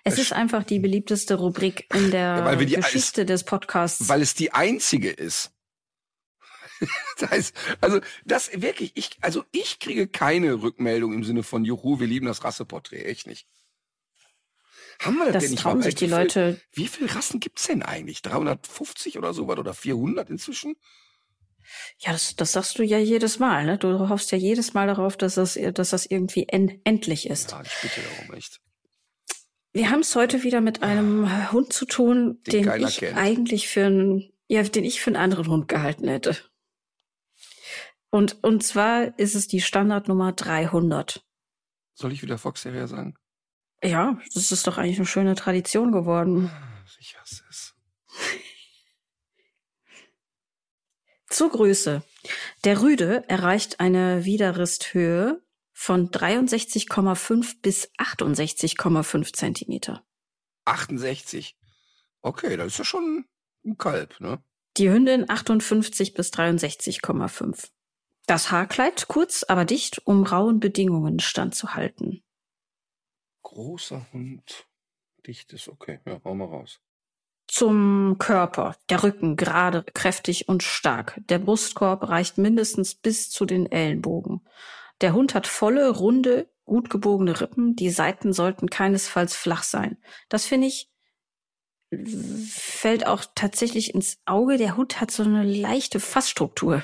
[0.05, 4.09] Es ist einfach die beliebteste Rubrik in der Ja, weil wir die Geschichte des Podcasts.
[4.09, 5.51] Weil es die einzige ist.
[7.19, 12.01] das heißt, also das wirklich, ich, also ich kriege keine Rückmeldung im Sinne von Juhu,
[12.01, 13.47] wir lieben das Rasseporträt, echt nicht.
[15.01, 17.41] Haben wir das, Das denn nicht trauen sich die Wie viel- Leute- Wie viele Rassen
[17.41, 18.23] gibt's denn eigentlich?
[18.23, 20.75] 350 oder so was oder 400 inzwischen?
[21.99, 23.67] Ja, das, das sagst du ja jedes Mal.
[23.67, 23.77] Ne?
[23.79, 27.51] Du hoffst ja jedes Mal darauf, dass das, dass das irgendwie en endlich ist.
[27.51, 28.61] Ja, ich bitte darum echt.
[29.73, 33.17] Wir haben es heute wieder mit einem Hund zu tun, Den den, ich kennt.
[33.19, 36.37] eigentlich für einen, ja, den ich für einen anderen Hund gehalten hätte.
[38.11, 41.25] Und, und zwar ist es die Standardnummer 300.
[41.95, 43.17] Soll ich wieder Fox Terrier sagen?
[43.83, 46.51] Ja, das ist doch eigentlich eine schöne Tradition geworden.
[46.99, 47.75] Ich hasse es.
[51.29, 52.03] Zur Größe.
[52.65, 55.43] Der Rüde erreicht eine Widerristhöhe
[55.73, 60.05] von 63,5 bis 68,5 Zentimeter.
[60.65, 61.57] 68.
[62.23, 63.27] Okay, das ist ja schon
[63.65, 64.43] ein Kalb, ne?
[64.79, 67.71] Die Hündin 58 bis 63,5.
[68.27, 72.23] Das Haarkleid kurz, aber dicht, um rauen Bedingungen standzuhalten.
[73.43, 74.67] Großer Hund.
[75.27, 76.01] Dichtes, okay.
[76.05, 76.81] Ja, hau mal raus.
[77.47, 78.77] Zum Körper.
[78.91, 81.21] Der Rücken gerade, kräftig und stark.
[81.29, 84.47] Der Brustkorb reicht mindestens bis zu den Ellenbogen.
[85.01, 87.77] Der Hund hat volle, runde, gut gebogene Rippen.
[87.77, 89.99] Die Seiten sollten keinesfalls flach sein.
[90.29, 90.91] Das finde ich
[92.49, 94.59] fällt auch tatsächlich ins Auge.
[94.59, 96.83] Der Hund hat so eine leichte Fassstruktur.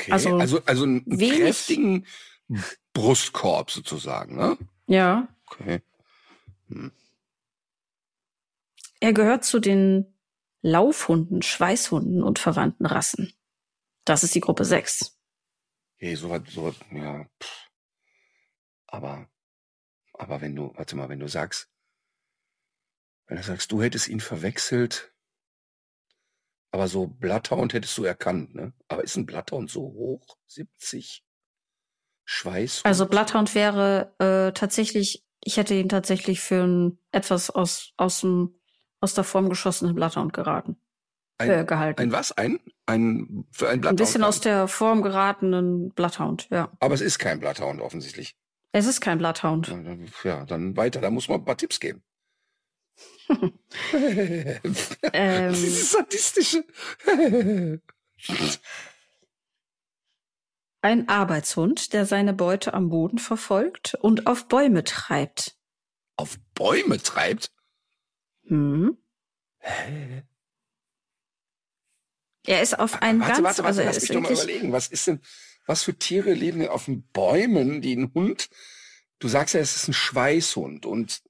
[0.00, 2.06] Okay, Also, also, also, einen wenig- kräftigen
[2.92, 4.58] Brustkorb sozusagen, ne?
[4.86, 5.82] Ja, Okay.
[9.00, 10.14] Er gehört zu den
[10.62, 13.32] Laufhunden, Schweißhunden und verwandten Rassen.
[14.04, 15.18] Das ist die Gruppe 6.
[15.96, 17.24] Okay, so was, so was, ja.
[17.42, 17.70] Pff.
[18.86, 19.28] Aber,
[20.14, 21.68] aber wenn du, warte mal, wenn du sagst,
[23.26, 25.09] wenn du sagst, du hättest ihn verwechselt,
[26.72, 28.72] aber so Bloodhound hättest du erkannt, ne?
[28.88, 30.36] Aber ist ein Bloodhound so hoch?
[30.46, 31.24] 70?
[32.24, 32.82] Schweiß?
[32.84, 38.54] Also Bloodhound wäre äh, tatsächlich, ich hätte ihn tatsächlich für ein etwas aus, aus, dem,
[39.00, 40.80] aus der Form geschossenen Bloodhound geraten,
[41.38, 42.00] ein, äh, gehalten.
[42.00, 42.30] ein was?
[42.32, 42.60] Ein?
[42.86, 43.98] Ein, für ein ein Bloodhound?
[43.98, 46.70] bisschen aus der Form geratenen Bloodhound, ja.
[46.78, 48.36] aber es ist kein Bloodhound offensichtlich.
[48.72, 49.74] Es ist kein Bloodhound.
[50.22, 51.00] Ja, dann weiter.
[51.00, 52.04] Da muss man ein paar Tipps geben.
[55.12, 56.64] Ähm, Dieses sadistische.
[60.82, 65.56] ein Arbeitshund, der seine Beute am Boden verfolgt und auf Bäume treibt.
[66.16, 67.52] Auf Bäume treibt?
[68.46, 68.98] Hm.
[69.58, 70.22] Hä?
[72.46, 74.72] Er ist auf einen warte, ganz, warte, warte, also lass ist mich doch mal überlegen.
[74.72, 75.20] Was ist denn,
[75.66, 78.48] was für Tiere leben denn auf den Bäumen, die ein Hund,
[79.18, 81.22] du sagst ja, es ist ein Schweißhund und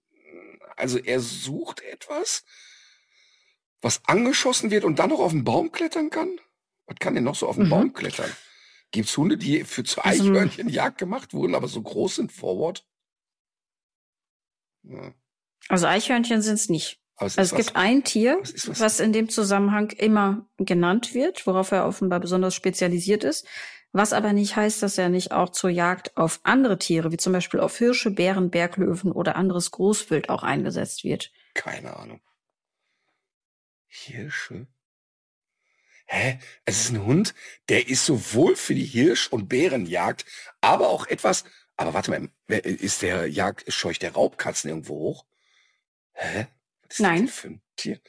[0.80, 2.44] also er sucht etwas,
[3.82, 6.38] was angeschossen wird und dann noch auf den Baum klettern kann?
[6.86, 7.70] Was kann denn noch so auf den Mhm.
[7.70, 8.30] Baum klettern?
[8.90, 12.84] Gibt's Hunde, die für zur Also- Eichhörnchenjagd gemacht wurden, aber so groß sind, forward?
[14.82, 15.14] Ja,
[15.68, 16.98] also Eichhörnchen sind es nicht.
[17.16, 18.80] Also es was- gibt ein Tier, was was?
[18.80, 23.46] was in dem Zusammenhang immer genannt wird, worauf er offenbar besonders spezialisiert ist,
[23.92, 27.32] was aber nicht heißt, dass er nicht auch zur Jagd auf andere Tiere, wie zum
[27.32, 31.32] Beispiel auf Hirsche, Bären, Berglöwen oder anderes Großwild auch eingesetzt wird.
[31.54, 32.20] Keine Ahnung.
[33.86, 34.68] Hirsche?
[36.06, 36.38] Hä?
[36.64, 37.34] Es ist ein Hund,
[37.68, 40.24] der ist sowohl für die Hirsch- und Bärenjagd,
[40.60, 41.44] aber auch etwas.
[41.76, 45.26] Aber warte mal, ist der Jagd, scheucht der Raubkatzen irgendwo hoch?
[46.12, 46.46] Hä?
[46.82, 47.16] Was ist das Nein.
[47.16, 48.00] denn für ein Tier?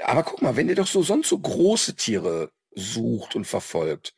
[0.00, 4.14] Aber guck mal, wenn der doch so sonst so große Tiere sucht und verfolgt.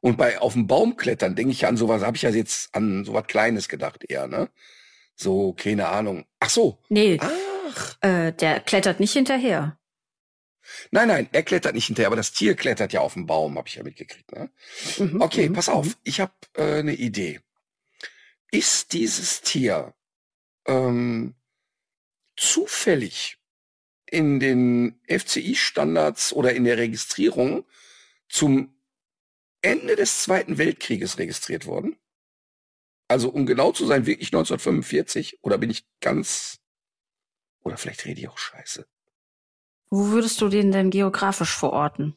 [0.00, 3.04] Und bei auf dem Baum klettern, denke ich an sowas, habe ich ja jetzt an
[3.04, 4.50] sowas Kleines gedacht eher, ne?
[5.14, 6.24] So, keine Ahnung.
[6.38, 6.78] Ach so.
[6.88, 7.96] Nee, Ach.
[8.02, 9.78] äh, der klettert nicht hinterher.
[10.90, 13.68] Nein, nein, er klettert nicht hinterher, aber das Tier klettert ja auf den Baum, habe
[13.68, 14.30] ich ja mitgekriegt.
[14.32, 14.50] Ne?
[14.98, 17.40] Mhm, Okay, mhm, pass auf, ich habe äh, eine Idee.
[18.50, 19.94] Ist dieses Tier
[20.66, 21.34] ähm,
[22.36, 23.38] zufällig
[24.06, 27.66] in den FCI-Standards oder in der Registrierung
[28.28, 28.77] zum
[29.62, 31.96] Ende des Zweiten Weltkrieges registriert worden?
[33.08, 35.38] Also um genau zu sein, wirklich 1945?
[35.42, 36.60] Oder bin ich ganz...
[37.60, 38.86] Oder vielleicht rede ich auch scheiße.
[39.90, 42.16] Wo würdest du den denn geografisch verorten?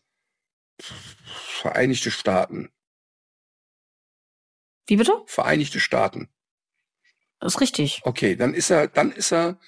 [0.82, 2.71] Vereinigte Staaten.
[4.88, 5.23] Wie bitte?
[5.25, 6.30] Vereinigte Staaten.
[7.39, 8.01] Das ist richtig.
[8.04, 9.60] Okay, dann ist er, dann ist er,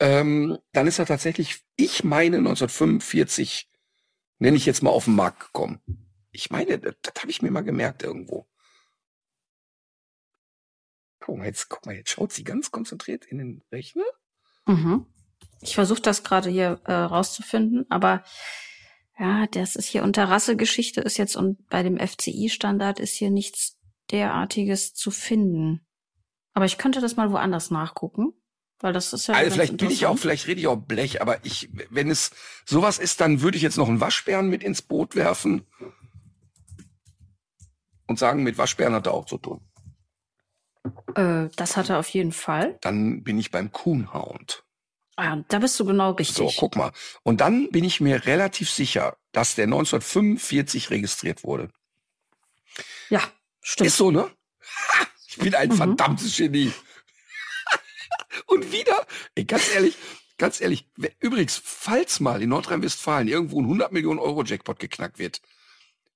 [0.00, 3.70] ähm, dann ist er tatsächlich, ich meine 1945
[4.38, 5.80] nenne ich jetzt mal auf den Markt gekommen.
[6.34, 8.46] Ich meine, das, das habe ich mir mal gemerkt irgendwo.
[11.20, 14.04] Guck mal, jetzt, guck mal, jetzt schaut sie ganz konzentriert in den Rechner.
[14.66, 15.06] Mhm.
[15.62, 18.24] Ich versuche das gerade hier äh, rauszufinden, aber
[19.18, 23.78] ja, das ist hier unter Rassegeschichte ist jetzt und bei dem FCI-Standard ist hier nichts
[24.10, 25.86] derartiges zu finden.
[26.52, 28.34] Aber ich könnte das mal woanders nachgucken,
[28.80, 29.34] weil das ist ja.
[29.34, 32.32] Also vielleicht bin ich auch, vielleicht rede ich auch Blech, aber ich, wenn es
[32.66, 35.64] sowas ist, dann würde ich jetzt noch einen Waschbären mit ins Boot werfen
[38.06, 39.60] und sagen, mit Waschbären hat er auch zu tun.
[41.14, 42.78] Äh, das hat er auf jeden Fall.
[42.80, 44.64] Dann bin ich beim Coonhound.
[45.16, 46.36] Ah, da bist du genau richtig.
[46.36, 46.92] So, guck mal.
[47.22, 51.70] Und dann bin ich mir relativ sicher, dass der 1945 registriert wurde.
[53.10, 53.22] Ja,
[53.60, 53.88] stimmt.
[53.88, 54.30] Ist so, ne?
[55.28, 55.76] Ich bin ein mhm.
[55.76, 56.72] verdammtes Genie.
[58.46, 59.96] Und wieder, ey, ganz ehrlich,
[60.38, 60.88] ganz ehrlich,
[61.20, 65.40] übrigens, falls mal in Nordrhein-Westfalen irgendwo ein 100 Millionen Euro Jackpot geknackt wird,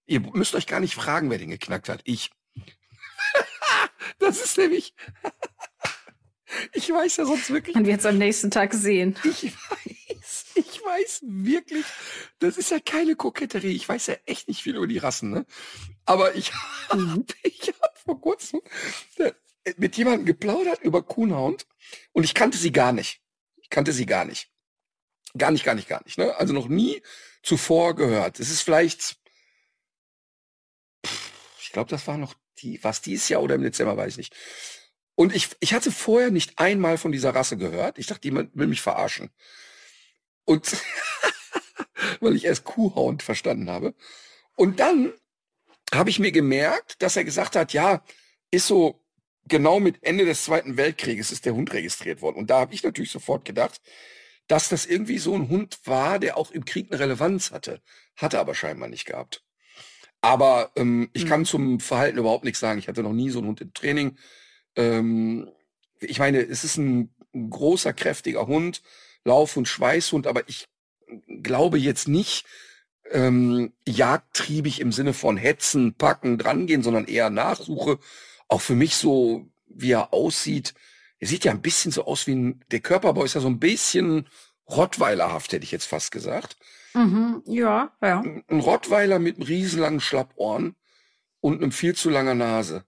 [0.08, 2.00] ihr müsst euch gar nicht fragen, wer den geknackt hat.
[2.04, 2.30] Ich.
[4.18, 4.94] das ist nämlich,
[6.72, 7.76] ich weiß ja sonst wirklich.
[7.76, 9.16] Man wird es am nächsten Tag sehen.
[9.22, 11.84] Ich weiß, ich weiß wirklich,
[12.38, 13.76] das ist ja keine Koketterie.
[13.76, 15.46] Ich weiß ja echt nicht viel über die Rassen, ne?
[16.06, 16.50] Aber ich
[16.92, 17.24] mhm.
[17.42, 18.60] ich hab vor kurzem
[19.18, 19.32] äh,
[19.76, 21.66] mit jemandem geplaudert über Kuhnhound
[22.12, 23.20] und ich kannte sie gar nicht.
[23.56, 24.50] Ich kannte sie gar nicht.
[25.36, 26.16] Gar nicht, gar nicht, gar nicht.
[26.16, 26.34] Ne?
[26.36, 27.02] Also noch nie
[27.42, 28.40] zuvor gehört.
[28.40, 29.17] Es ist vielleicht,
[31.68, 34.36] ich glaube, das war noch die, was dieses Jahr oder im Dezember, weiß ich nicht.
[35.14, 37.98] Und ich, ich hatte vorher nicht einmal von dieser Rasse gehört.
[37.98, 39.28] Ich dachte, jemand will mich verarschen.
[40.46, 40.78] Und
[42.20, 43.94] weil ich erst Kuhhound verstanden habe.
[44.56, 45.12] Und dann
[45.92, 48.02] habe ich mir gemerkt, dass er gesagt hat, ja,
[48.50, 49.04] ist so
[49.44, 52.38] genau mit Ende des Zweiten Weltkrieges ist der Hund registriert worden.
[52.38, 53.82] Und da habe ich natürlich sofort gedacht,
[54.46, 57.82] dass das irgendwie so ein Hund war, der auch im Krieg eine Relevanz hatte.
[58.16, 59.44] Hatte aber scheinbar nicht gehabt.
[60.20, 61.28] Aber ähm, ich mhm.
[61.28, 62.78] kann zum Verhalten überhaupt nichts sagen.
[62.78, 64.16] Ich hatte noch nie so einen Hund im Training.
[64.76, 65.48] Ähm,
[66.00, 68.82] ich meine, es ist ein, ein großer, kräftiger Hund,
[69.24, 70.66] Lauf- und Schweißhund, aber ich
[71.42, 72.46] glaube jetzt nicht
[73.10, 77.98] ähm, jagdtriebig im Sinne von hetzen, packen, drangehen, sondern eher Nachsuche.
[78.48, 80.74] Auch für mich so, wie er aussieht.
[81.18, 83.58] Er sieht ja ein bisschen so aus wie ein, der Körperbau ist ja so ein
[83.58, 84.28] bisschen
[84.68, 86.56] Rottweilerhaft, hätte ich jetzt fast gesagt.
[86.94, 88.20] Mhm, ja, ja.
[88.20, 90.76] Ein Rottweiler mit einem riesenlangen Schlappohren
[91.40, 92.84] und einem viel zu langer Nase.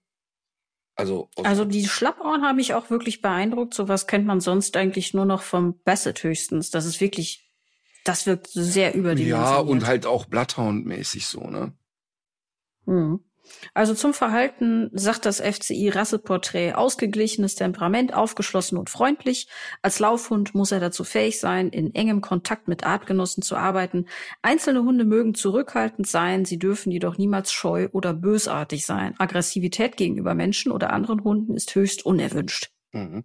[0.96, 3.72] Also, also die Schlappohren haben mich auch wirklich beeindruckt.
[3.72, 6.70] Sowas kennt man sonst eigentlich nur noch vom Basset höchstens.
[6.70, 7.50] Das ist wirklich,
[8.04, 9.50] das wirkt sehr überdimensioniert.
[9.50, 11.72] Ja, und halt auch Bloodhound-mäßig so, ne?
[12.84, 13.20] Mhm.
[13.74, 19.48] Also zum Verhalten sagt das FCI Rasseporträt ausgeglichenes Temperament, aufgeschlossen und freundlich.
[19.82, 24.06] Als Laufhund muss er dazu fähig sein, in engem Kontakt mit Artgenossen zu arbeiten.
[24.42, 29.14] Einzelne Hunde mögen zurückhaltend sein, sie dürfen jedoch niemals scheu oder bösartig sein.
[29.18, 32.70] Aggressivität gegenüber Menschen oder anderen Hunden ist höchst unerwünscht.
[32.92, 33.24] Mhm.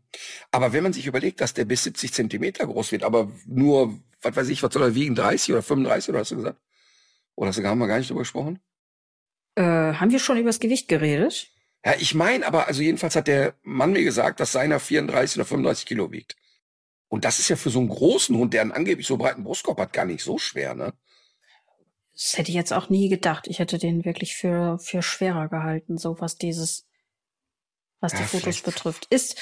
[0.52, 4.36] Aber wenn man sich überlegt, dass der bis 70 Zentimeter groß wird, aber nur, was
[4.36, 6.60] weiß ich, was soll er wiegen, 30 oder 35 oder hast du gesagt?
[7.36, 8.60] Oder hast du gar, mal gar nicht drüber gesprochen?
[9.56, 11.48] Äh, haben wir schon über das Gewicht geredet?
[11.86, 15.46] Ja, ich meine, aber also jedenfalls hat der Mann mir gesagt, dass seiner 34 oder
[15.46, 16.36] 35 Kilo wiegt.
[17.08, 19.80] Und das ist ja für so einen großen Hund, der einen angeblich so breiten Brustkorb
[19.80, 20.94] hat, gar nicht so schwer, ne?
[22.14, 23.46] Das hätte ich jetzt auch nie gedacht.
[23.48, 26.88] Ich hätte den wirklich für, für schwerer gehalten, so was dieses,
[28.00, 28.66] was ja, die Fotos vielleicht.
[28.66, 29.08] betrifft.
[29.10, 29.38] Ist,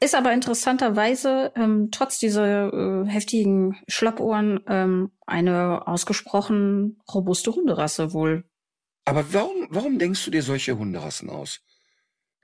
[0.00, 8.44] ist aber interessanterweise, ähm, trotz dieser äh, heftigen Schlappohren, ähm, eine ausgesprochen robuste Hunderasse wohl.
[9.12, 11.60] Aber warum, warum denkst du dir solche Hunderassen aus?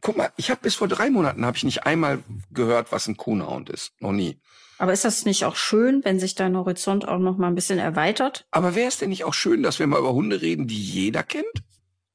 [0.02, 3.16] Guck mal, ich habe bis vor drei Monaten habe ich nicht einmal gehört, was ein
[3.16, 3.98] Coonhound ist.
[4.00, 4.38] Noch nie.
[4.76, 7.78] Aber ist das nicht auch schön, wenn sich dein Horizont auch noch mal ein bisschen
[7.78, 8.46] erweitert?
[8.50, 11.22] Aber wäre es denn nicht auch schön, dass wir mal über Hunde reden, die jeder
[11.22, 11.46] kennt?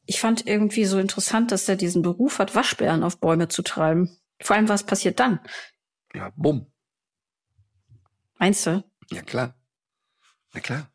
[0.05, 4.15] Ich fand irgendwie so interessant, dass er diesen Beruf hat, Waschbären auf Bäume zu treiben.
[4.39, 5.39] Vor allem, was passiert dann?
[6.13, 6.71] Ja, bumm.
[8.37, 8.83] Meinst du?
[9.09, 9.55] Ja, klar.
[10.53, 10.91] Na klar.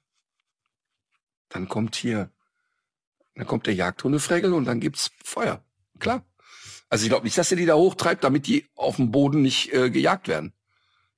[1.49, 2.31] Dann kommt hier
[3.39, 5.63] dann kommt der Jagdhundefregel und dann gibt's Feuer.
[6.01, 6.25] Klar.
[6.89, 9.73] Also ich glaube nicht, dass er die da hochtreibt, damit die auf dem Boden nicht
[9.73, 10.53] äh, gejagt werden.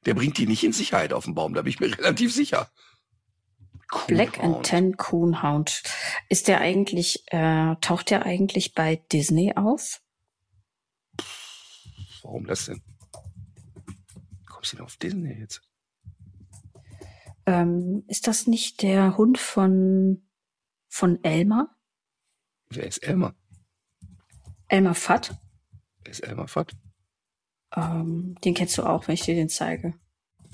[0.05, 2.71] Der bringt die nicht in Sicherheit auf dem Baum, da bin ich mir relativ sicher.
[3.89, 4.07] Coonhound.
[4.07, 5.83] Black and Ten Coonhound.
[6.29, 10.01] Ist der eigentlich, äh, taucht der eigentlich bei Disney auf?
[12.23, 12.83] Warum das denn?
[14.47, 15.63] Kommst du denn auf Disney jetzt?
[17.47, 20.23] Ähm, ist das nicht der Hund von,
[20.89, 21.75] von Elmer?
[22.71, 23.35] Wer ist Elmar?
[24.69, 25.35] Elmar Fatt.
[26.05, 26.73] Wer ist Elmar Fatt?
[27.75, 29.95] Ähm, den kennst du auch, wenn ich dir den zeige.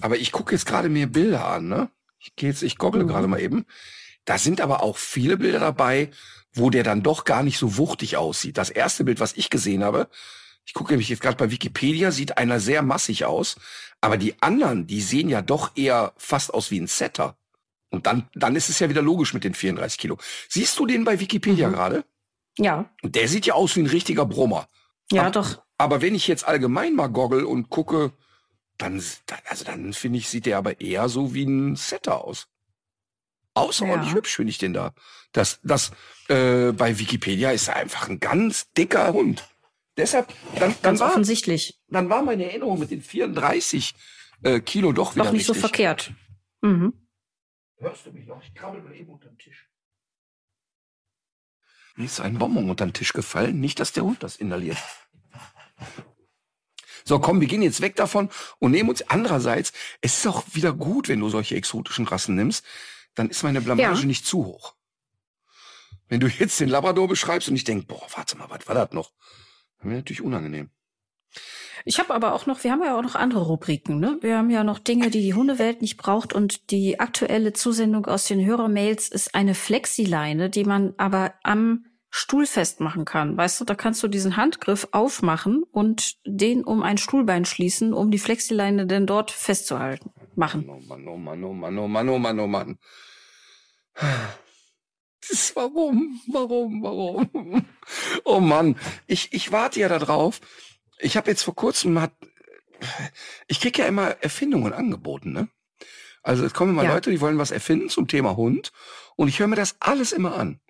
[0.00, 1.90] Aber ich gucke jetzt gerade mir Bilder an, ne?
[2.18, 3.09] Ich gehe jetzt, ich goggle mhm.
[3.09, 3.66] gerade mal eben.
[4.24, 6.11] Da sind aber auch viele Bilder dabei,
[6.52, 8.59] wo der dann doch gar nicht so wuchtig aussieht.
[8.59, 10.09] Das erste Bild, was ich gesehen habe,
[10.64, 13.57] ich gucke nämlich jetzt gerade bei Wikipedia, sieht einer sehr massig aus,
[14.00, 17.38] aber die anderen, die sehen ja doch eher fast aus wie ein Setter.
[17.90, 20.18] Und dann, dann ist es ja wieder logisch mit den 34 Kilo.
[20.49, 21.72] Siehst du den bei Wikipedia mhm.
[21.72, 22.05] gerade?
[22.59, 22.90] Ja.
[23.03, 24.68] Der sieht ja aus wie ein richtiger Brummer.
[25.12, 25.62] Ja, aber, doch.
[25.79, 28.12] Aber wenn ich jetzt allgemein mal goggle und gucke,
[28.79, 29.03] dann,
[29.49, 32.49] also dann finde ich, sieht der aber eher so wie ein Setter aus.
[33.55, 34.16] Außerordentlich ja.
[34.16, 34.92] hübsch finde ich den da.
[35.33, 35.92] Das, das
[36.29, 39.49] äh, bei Wikipedia ist er einfach ein ganz dicker Hund.
[39.96, 41.81] Deshalb, dann, dann ganz war, offensichtlich.
[41.88, 43.94] Dann war meine Erinnerung mit den 34
[44.42, 45.55] äh, Kilo doch wieder Doch nicht richtig.
[45.55, 46.12] so verkehrt.
[46.61, 46.92] Mhm.
[47.96, 48.42] Hörst du mich noch?
[48.42, 49.70] Ich krabbel mal eben unter den Tisch.
[51.96, 53.59] Mir ist ein Bonbon unter den Tisch gefallen.
[53.59, 54.76] Nicht, dass der Hund das inhaliert.
[57.06, 58.28] So, komm, wir gehen jetzt weg davon
[58.59, 62.66] und nehmen uns andererseits, es ist auch wieder gut, wenn du solche exotischen Rassen nimmst,
[63.14, 64.04] dann ist meine Blamage ja.
[64.04, 64.74] nicht zu hoch.
[66.09, 68.90] Wenn du jetzt den Labrador beschreibst und ich denk, boah, warte mal, was war das
[68.90, 69.12] noch?
[69.78, 70.70] Dann wäre natürlich unangenehm.
[71.85, 74.19] Ich habe aber auch noch, wir haben ja auch noch andere Rubriken, ne?
[74.21, 78.25] Wir haben ja noch Dinge, die die Hundewelt nicht braucht und die aktuelle Zusendung aus
[78.25, 83.37] den Hörermails ist eine Flexileine, die man aber am Stuhl festmachen kann.
[83.37, 88.11] Weißt du, da kannst du diesen Handgriff aufmachen und den um ein Stuhlbein schließen, um
[88.11, 90.12] die Flexileine denn dort festzuhalten.
[90.35, 90.69] Machen.
[90.69, 92.79] Oh Mann, oh Mann, oh Mann, oh Mann, oh Mann, oh Mann.
[95.29, 97.67] Das, warum, warum, warum?
[98.25, 100.41] Oh Mann, ich, ich warte ja da drauf.
[100.98, 102.12] Ich habe jetzt vor kurzem hat,
[103.46, 105.48] ich krieg ja immer Erfindungen angeboten, ne?
[106.22, 106.92] Also es kommen immer ja.
[106.92, 108.72] Leute, die wollen was erfinden zum Thema Hund
[109.14, 110.61] und ich höre mir das alles immer an.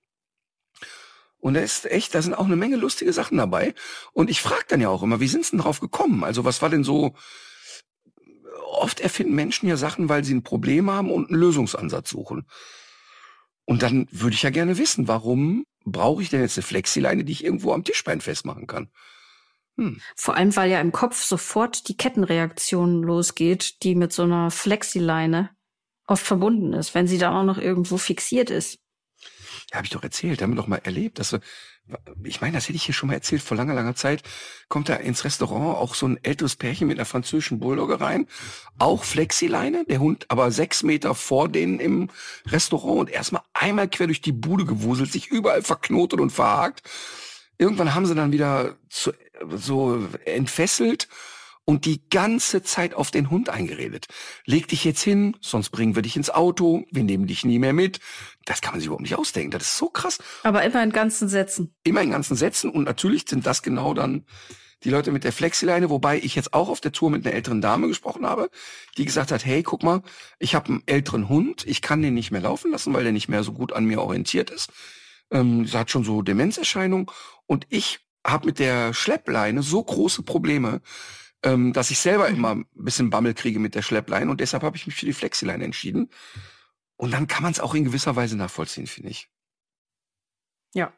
[1.38, 3.74] Und da ist echt, da sind auch eine Menge lustige Sachen dabei.
[4.12, 6.24] Und ich frage dann ja auch immer, wie sind sie denn drauf gekommen?
[6.24, 7.14] Also was war denn so,
[8.66, 12.46] oft erfinden Menschen ja Sachen, weil sie ein Problem haben und einen Lösungsansatz suchen.
[13.64, 17.32] Und dann würde ich ja gerne wissen, warum brauche ich denn jetzt eine Flexileine, die
[17.32, 18.90] ich irgendwo am Tischbein festmachen kann?
[19.76, 20.00] Hm.
[20.14, 25.50] Vor allem, weil ja im Kopf sofort die Kettenreaktion losgeht, die mit so einer Flexileine
[26.06, 28.78] oft verbunden ist, wenn sie dann auch noch irgendwo fixiert ist.
[29.70, 31.40] Ja, habe ich doch erzählt, haben wir doch mal erlebt, dass wir,
[32.24, 34.22] ich meine, das hätte ich hier schon mal erzählt, vor langer, langer Zeit
[34.68, 38.26] kommt da ins Restaurant auch so ein älteres Pärchen mit einer französischen Bulldogge rein,
[38.78, 42.10] auch Flexileine, der Hund aber sechs Meter vor denen im
[42.46, 46.82] Restaurant und erstmal einmal quer durch die Bude gewuselt, sich überall verknotet und verhakt.
[47.58, 49.12] Irgendwann haben sie dann wieder zu,
[49.50, 51.08] so entfesselt
[51.64, 54.06] und die ganze Zeit auf den Hund eingeredet.
[54.44, 57.72] Leg dich jetzt hin, sonst bringen wir dich ins Auto, wir nehmen dich nie mehr
[57.72, 57.98] mit.
[58.44, 59.50] Das kann man sich überhaupt nicht ausdenken.
[59.50, 60.18] Das ist so krass.
[60.44, 61.74] Aber immer in ganzen Sätzen.
[61.82, 64.24] Immer in ganzen Sätzen und natürlich sind das genau dann
[64.84, 67.60] die Leute mit der Flexileine, wobei ich jetzt auch auf der Tour mit einer älteren
[67.60, 68.50] Dame gesprochen habe,
[68.96, 70.02] die gesagt hat, hey, guck mal,
[70.38, 73.28] ich habe einen älteren Hund, ich kann den nicht mehr laufen lassen, weil der nicht
[73.28, 74.70] mehr so gut an mir orientiert ist.
[75.30, 77.06] Ähm, sie hat schon so Demenzerscheinungen
[77.46, 80.80] und ich habe mit der Schleppleine so große Probleme,
[81.42, 84.76] ähm, dass ich selber immer ein bisschen Bammel kriege mit der Schleppleine und deshalb habe
[84.76, 86.10] ich mich für die Flexileine entschieden.
[86.96, 89.28] Und dann kann man es auch in gewisser Weise nachvollziehen, finde ich.
[90.72, 90.92] Ja.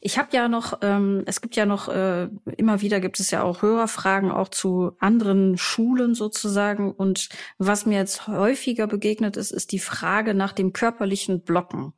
[0.00, 3.44] Ich habe ja noch, ähm, es gibt ja noch, äh, immer wieder gibt es ja
[3.44, 6.90] auch Hörerfragen auch zu anderen Schulen sozusagen.
[6.90, 11.92] Und was mir jetzt häufiger begegnet ist, ist die Frage nach dem körperlichen Blocken.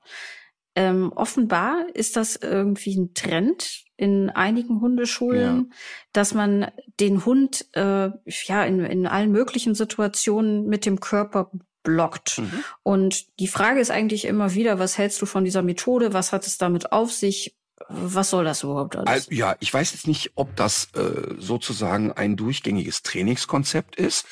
[0.76, 5.76] Ähm, offenbar ist das irgendwie ein Trend in einigen Hundeschulen, ja.
[6.12, 8.10] dass man den Hund äh,
[8.46, 11.50] ja in, in allen möglichen Situationen mit dem Körper
[11.84, 12.38] blockt.
[12.38, 12.64] Mhm.
[12.82, 16.12] Und die Frage ist eigentlich immer wieder, was hältst du von dieser Methode?
[16.12, 17.56] Was hat es damit auf sich?
[17.88, 19.28] Was soll das überhaupt alles?
[19.30, 24.26] Ja, ich weiß jetzt nicht, ob das äh, sozusagen ein durchgängiges Trainingskonzept ist.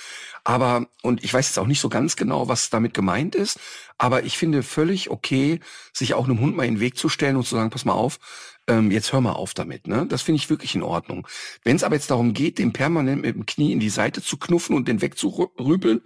[0.44, 3.60] Aber, und ich weiß jetzt auch nicht so ganz genau, was damit gemeint ist,
[3.96, 5.60] aber ich finde völlig okay,
[5.92, 7.92] sich auch einem Hund mal in den Weg zu stellen und zu sagen, pass mal
[7.92, 8.18] auf,
[8.66, 9.86] ähm, jetzt hör mal auf damit.
[9.86, 10.06] Ne?
[10.08, 11.28] Das finde ich wirklich in Ordnung.
[11.62, 14.36] Wenn es aber jetzt darum geht, den permanent mit dem Knie in die Seite zu
[14.36, 16.02] knuffen und den wegzurüpeln,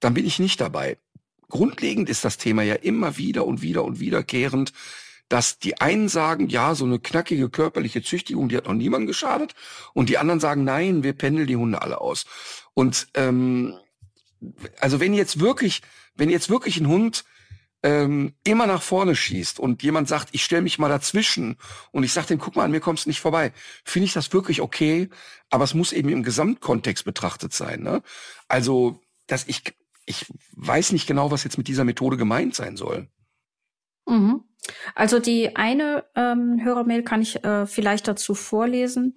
[0.00, 0.98] dann bin ich nicht dabei.
[1.48, 4.72] Grundlegend ist das Thema ja immer wieder und wieder und wiederkehrend,
[5.28, 9.54] dass die einen sagen, ja, so eine knackige körperliche Züchtigung, die hat noch niemandem geschadet,
[9.94, 12.26] und die anderen sagen, nein, wir pendeln die Hunde alle aus.
[12.74, 13.74] Und ähm,
[14.80, 15.82] also wenn jetzt wirklich,
[16.14, 17.24] wenn jetzt wirklich ein Hund
[17.82, 21.56] ähm, immer nach vorne schießt und jemand sagt, ich stelle mich mal dazwischen
[21.90, 23.52] und ich sage dem, guck mal, an mir kommst du nicht vorbei,
[23.84, 25.08] finde ich das wirklich okay,
[25.50, 27.82] aber es muss eben im Gesamtkontext betrachtet sein.
[27.82, 28.02] Ne?
[28.48, 29.74] Also, dass ich,
[30.06, 33.08] ich weiß nicht genau, was jetzt mit dieser Methode gemeint sein soll.
[34.06, 34.44] Mhm.
[34.94, 39.16] Also die eine ähm, Hörermail kann ich äh, vielleicht dazu vorlesen.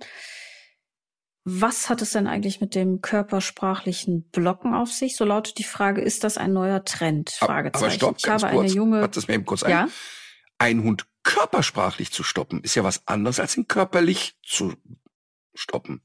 [1.43, 5.15] was hat es denn eigentlich mit dem körpersprachlichen Blocken auf sich?
[5.15, 7.29] So lautet die Frage, ist das ein neuer Trend?
[7.29, 7.85] Fragezeichen.
[7.85, 9.01] Aber stopp, ich habe kurz, eine junge.
[9.01, 9.83] Hat das mir eben kurz ja?
[9.83, 9.91] ein.
[10.57, 14.73] Ein Hund körpersprachlich zu stoppen, ist ja was anderes als ihn körperlich zu
[15.53, 16.01] stoppen.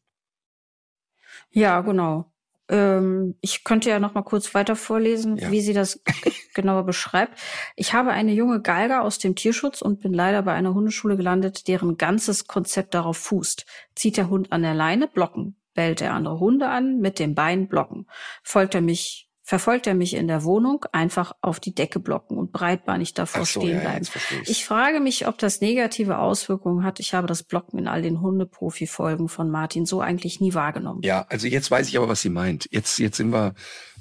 [1.51, 2.33] Ja, genau.
[2.71, 5.51] Ähm, ich könnte ja noch mal kurz weiter vorlesen, ja.
[5.51, 6.03] wie sie das
[6.55, 7.39] genauer beschreibt.
[7.75, 11.67] Ich habe eine junge Galga aus dem Tierschutz und bin leider bei einer Hundeschule gelandet,
[11.67, 13.67] deren ganzes Konzept darauf fußt.
[13.97, 15.57] Zieht der Hund an der Leine, blocken.
[15.75, 18.07] Bellt er andere Hunde an, mit dem Bein blocken.
[18.43, 22.53] Folgt er mich verfolgt er mich in der Wohnung, einfach auf die Decke blocken und
[22.53, 24.07] breitbeinig davor so, stehen bleiben.
[24.07, 27.01] Ja, ich frage mich, ob das negative Auswirkungen hat.
[27.01, 31.01] Ich habe das Blocken in all den Hundeprofi-Folgen von Martin so eigentlich nie wahrgenommen.
[31.03, 32.69] Ja, also jetzt weiß ich aber, was sie meint.
[32.71, 33.55] Jetzt, jetzt sind wir,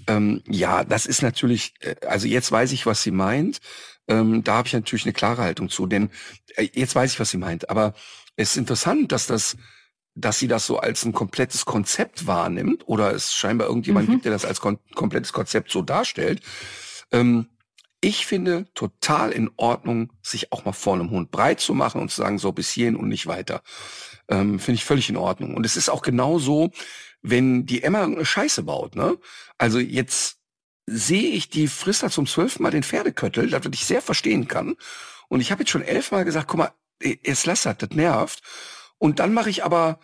[0.05, 3.57] ähm, ja, das ist natürlich, äh, also jetzt weiß ich, was sie meint.
[4.07, 6.11] Ähm, da habe ich natürlich eine klare Haltung zu, denn
[6.57, 7.71] äh, jetzt weiß ich, was sie meint.
[7.71, 7.95] Aber
[8.35, 9.57] es ist interessant, dass das
[10.19, 14.13] dass sie das so als ein komplettes Konzept wahrnimmt oder es scheinbar irgendjemand mhm.
[14.13, 16.41] gibt, der das als kon komplettes Konzept so darstellt.
[17.11, 17.47] Ähm,
[18.01, 22.09] ich finde total in Ordnung, sich auch mal vor einem Hund breit zu machen und
[22.09, 23.61] zu sagen, so bis hierhin und nicht weiter.
[24.29, 25.55] Ähm, finde ich völlig in Ordnung.
[25.55, 26.71] Und es ist auch genau so,
[27.21, 28.95] wenn die Emma eine Scheiße baut.
[28.95, 29.17] Ne?
[29.57, 30.37] Also jetzt
[30.85, 34.75] sehe ich, die frisst da zum zwölften Mal den Pferdeköttel, das ich sehr verstehen kann.
[35.27, 38.41] Und ich habe jetzt schon elfmal gesagt, guck mal, jetzt lass das, das nervt.
[38.99, 39.99] Und dann mache ich aber,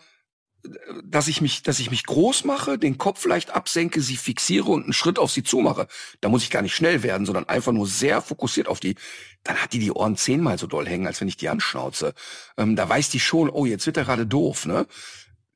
[1.04, 4.84] dass ich mich, dass ich mich groß mache, den Kopf leicht absenke, sie fixiere und
[4.84, 5.86] einen Schritt auf sie zumache.
[6.20, 8.96] Da muss ich gar nicht schnell werden, sondern einfach nur sehr fokussiert auf die.
[9.44, 12.14] Dann hat die die Ohren zehnmal so doll hängen, als wenn ich die anschnauze.
[12.56, 14.86] Ähm, da weiß die schon, oh, jetzt wird er gerade doof, ne?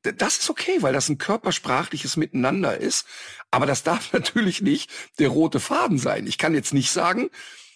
[0.02, 3.06] Das ist okay, weil das ein körpersprachliches Miteinander ist.
[3.50, 6.26] Aber das darf natürlich nicht der rote Faden sein.
[6.26, 7.30] Ich kann jetzt nicht sagen,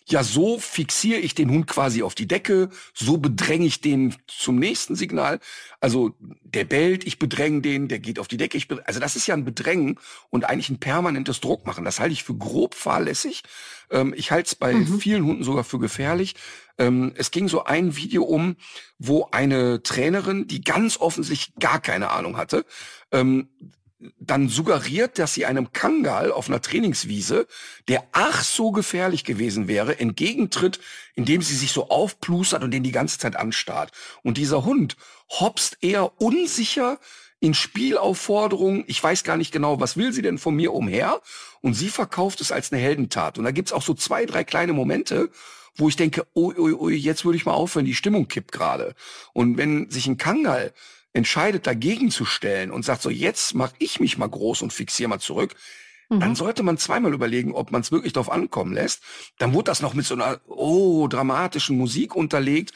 [0.06, 4.58] ja, so fixiere ich den Hund quasi auf die Decke, so bedränge ich den zum
[4.58, 5.40] nächsten Signal.
[5.80, 8.58] Also der bellt, ich bedränge den, der geht auf die Decke.
[8.58, 9.98] Ich also das ist ja ein Bedrängen
[10.28, 11.84] und eigentlich ein permanentes Druck machen.
[11.84, 13.44] Das halte ich für grob fahrlässig.
[13.90, 14.98] Ähm, ich halte es bei mhm.
[14.98, 16.34] vielen Hunden sogar für gefährlich.
[16.76, 18.56] Ähm, es ging so ein Video um,
[18.98, 22.66] wo eine Trainerin, die ganz offensichtlich gar keine Ahnung hatte,
[23.10, 23.48] ähm,
[24.18, 27.46] dann suggeriert, dass sie einem Kangal auf einer Trainingswiese,
[27.88, 30.80] der ach so gefährlich gewesen wäre, entgegentritt,
[31.14, 33.92] indem sie sich so aufplustert und den die ganze Zeit anstarrt.
[34.22, 34.96] Und dieser Hund
[35.30, 36.98] hopst eher unsicher
[37.40, 38.84] in Spielaufforderungen.
[38.86, 41.20] Ich weiß gar nicht genau, was will sie denn von mir umher?
[41.60, 43.38] Und sie verkauft es als eine Heldentat.
[43.38, 45.30] Und da gibt's auch so zwei, drei kleine Momente,
[45.76, 48.94] wo ich denke, ui, ui, ui, jetzt würde ich mal aufhören, die Stimmung kippt gerade.
[49.32, 50.72] Und wenn sich ein Kangal
[51.14, 55.08] entscheidet, dagegen zu stellen und sagt so, jetzt mache ich mich mal groß und fixiere
[55.08, 55.54] mal zurück,
[56.10, 56.20] mhm.
[56.20, 59.02] dann sollte man zweimal überlegen, ob man es wirklich darauf ankommen lässt.
[59.38, 62.72] Dann wurde das noch mit so einer, oh, dramatischen Musik unterlegt.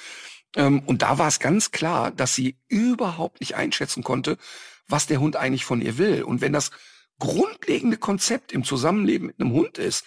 [0.57, 4.39] Ähm, und da war es ganz klar, dass sie überhaupt nicht einschätzen konnte,
[4.87, 6.23] was der Hund eigentlich von ihr will.
[6.23, 6.71] Und wenn das
[7.19, 10.05] grundlegende Konzept im Zusammenleben mit einem Hund ist,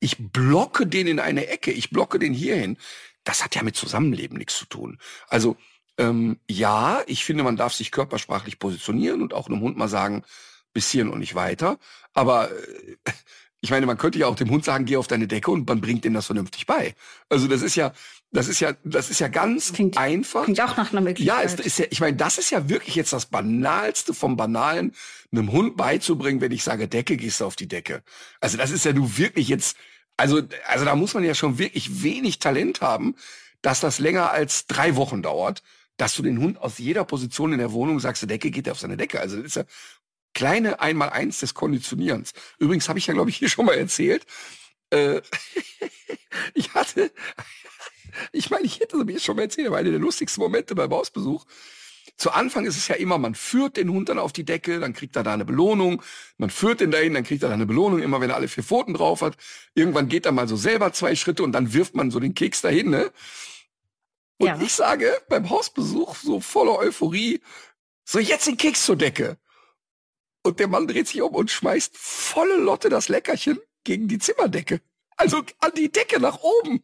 [0.00, 2.78] ich blocke den in eine Ecke, ich blocke den hierhin,
[3.24, 4.98] das hat ja mit Zusammenleben nichts zu tun.
[5.28, 5.56] Also
[5.98, 10.24] ähm, ja, ich finde, man darf sich körpersprachlich positionieren und auch einem Hund mal sagen,
[10.72, 11.78] bis hierhin und nicht weiter.
[12.12, 12.96] Aber äh,
[13.60, 15.80] ich meine, man könnte ja auch dem Hund sagen, geh auf deine Decke und man
[15.80, 16.94] bringt ihm das vernünftig bei.
[17.30, 17.92] Also das ist ja,
[18.30, 20.44] das ist ja, das ist ja ganz klingt, einfach.
[20.44, 21.38] Klingt auch nach einer Möglichkeit.
[21.38, 24.92] Ja, es ist ja, ich meine, das ist ja wirklich jetzt das Banalste vom Banalen,
[25.32, 28.02] einem Hund beizubringen, wenn ich sage Decke, gehst du auf die Decke.
[28.40, 29.78] Also das ist ja nur wirklich jetzt,
[30.16, 33.14] also, also da muss man ja schon wirklich wenig Talent haben,
[33.62, 35.62] dass das länger als drei Wochen dauert,
[35.96, 38.80] dass du den Hund aus jeder Position in der Wohnung sagst, Decke geht er auf
[38.80, 39.20] seine Decke.
[39.20, 39.64] Also das ist ja
[40.34, 42.32] kleine Einmal-Eins des Konditionierens.
[42.58, 44.26] Übrigens habe ich ja, glaube ich, hier schon mal erzählt.
[44.90, 45.22] Äh,
[46.54, 47.12] ich hatte,
[48.32, 51.44] ich meine, ich hätte mir schon mal erzählt, aber einer der lustigsten Momente beim Hausbesuch.
[52.16, 54.92] Zu Anfang ist es ja immer, man führt den Hund dann auf die Decke, dann
[54.92, 56.00] kriegt er da eine Belohnung.
[56.38, 58.62] Man führt den dahin, dann kriegt er da eine Belohnung, immer wenn er alle vier
[58.62, 59.36] Pfoten drauf hat.
[59.74, 62.60] Irgendwann geht er mal so selber zwei Schritte und dann wirft man so den Keks
[62.60, 63.10] dahin, ne?
[64.38, 64.60] Und ja.
[64.60, 67.40] ich sage beim Hausbesuch so voller Euphorie,
[68.04, 69.38] so jetzt den Keks zur Decke.
[70.42, 74.80] Und der Mann dreht sich um und schmeißt volle Lotte das Leckerchen gegen die Zimmerdecke.
[75.16, 76.82] Also an die Decke nach oben.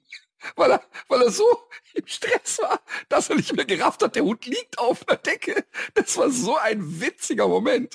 [0.56, 1.44] Weil er, weil er so
[1.92, 2.80] im Stress war,
[3.10, 5.66] dass er nicht mehr gerafft hat, der Hund liegt auf der Decke.
[5.92, 7.94] Das war so ein witziger Moment.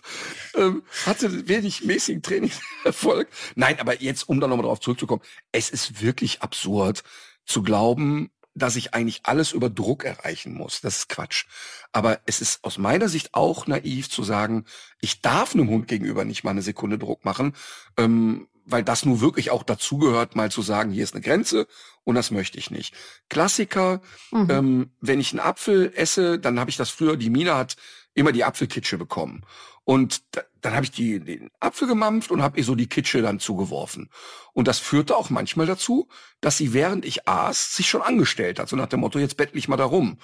[0.54, 3.28] Ähm, hatte wenig mäßigen Trainingserfolg.
[3.56, 7.04] Nein, aber jetzt, um da nochmal drauf zurückzukommen, es ist wirklich absurd
[7.46, 10.82] zu glauben, dass ich eigentlich alles über Druck erreichen muss.
[10.82, 11.46] Das ist Quatsch.
[11.92, 14.66] Aber es ist aus meiner Sicht auch naiv zu sagen,
[15.02, 17.54] ich darf einem Hund gegenüber nicht mal eine Sekunde Druck machen,
[17.98, 21.68] ähm, weil das nur wirklich auch dazugehört, mal zu sagen, hier ist eine Grenze
[22.04, 22.96] und das möchte ich nicht.
[23.30, 24.02] Klassiker,
[24.32, 24.48] mhm.
[24.50, 27.76] ähm, wenn ich einen Apfel esse, dann habe ich das früher, die Mina hat
[28.16, 29.46] immer die Apfelkitsche bekommen.
[29.84, 33.22] Und da, dann habe ich die, den Apfel gemampft und habe ihr so die Kitsche
[33.22, 34.10] dann zugeworfen.
[34.54, 36.08] Und das führte auch manchmal dazu,
[36.42, 39.58] dass sie während ich aß sich schon angestellt hat, so nach dem Motto, jetzt bettel
[39.58, 40.18] ich mal da rum.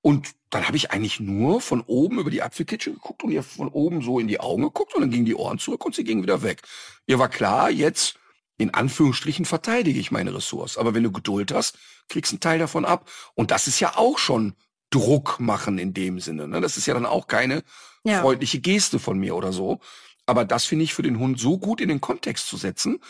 [0.00, 3.68] Und dann habe ich eigentlich nur von oben über die Apfelkitsche geguckt und ihr von
[3.68, 6.22] oben so in die Augen geguckt und dann gingen die Ohren zurück und sie ging
[6.22, 6.62] wieder weg.
[7.06, 8.18] Ihr war klar, jetzt
[8.58, 10.78] in Anführungsstrichen verteidige ich meine Ressource.
[10.78, 11.78] Aber wenn du Geduld hast,
[12.08, 13.08] kriegst einen Teil davon ab.
[13.34, 14.54] Und das ist ja auch schon
[14.90, 16.48] Druck machen in dem Sinne.
[16.48, 16.60] Ne?
[16.60, 17.62] Das ist ja dann auch keine
[18.04, 18.20] ja.
[18.20, 19.80] freundliche Geste von mir oder so.
[20.26, 23.00] Aber das finde ich für den Hund so gut in den Kontext zu setzen,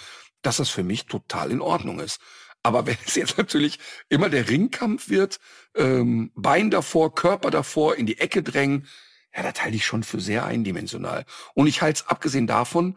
[0.43, 2.21] dass das für mich total in Ordnung ist.
[2.63, 5.41] Aber wenn es jetzt natürlich immer der Ringkampf wird,
[5.75, 8.87] ähm, Bein davor, Körper davor, in die Ecke drängen,
[9.35, 11.25] ja, da teile ich schon für sehr eindimensional.
[11.55, 12.97] Und ich halte es abgesehen davon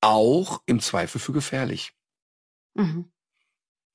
[0.00, 1.92] auch im Zweifel für gefährlich.
[2.74, 3.10] Mhm.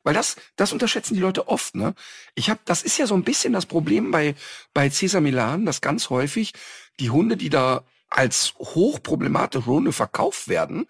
[0.03, 1.95] Weil das, das unterschätzen die Leute oft, ne?
[2.35, 4.35] Ich habe, das ist ja so ein bisschen das Problem bei,
[4.73, 6.53] bei Cesar Milan, dass ganz häufig
[6.99, 10.85] die Hunde, die da als hochproblematische Hunde verkauft werden,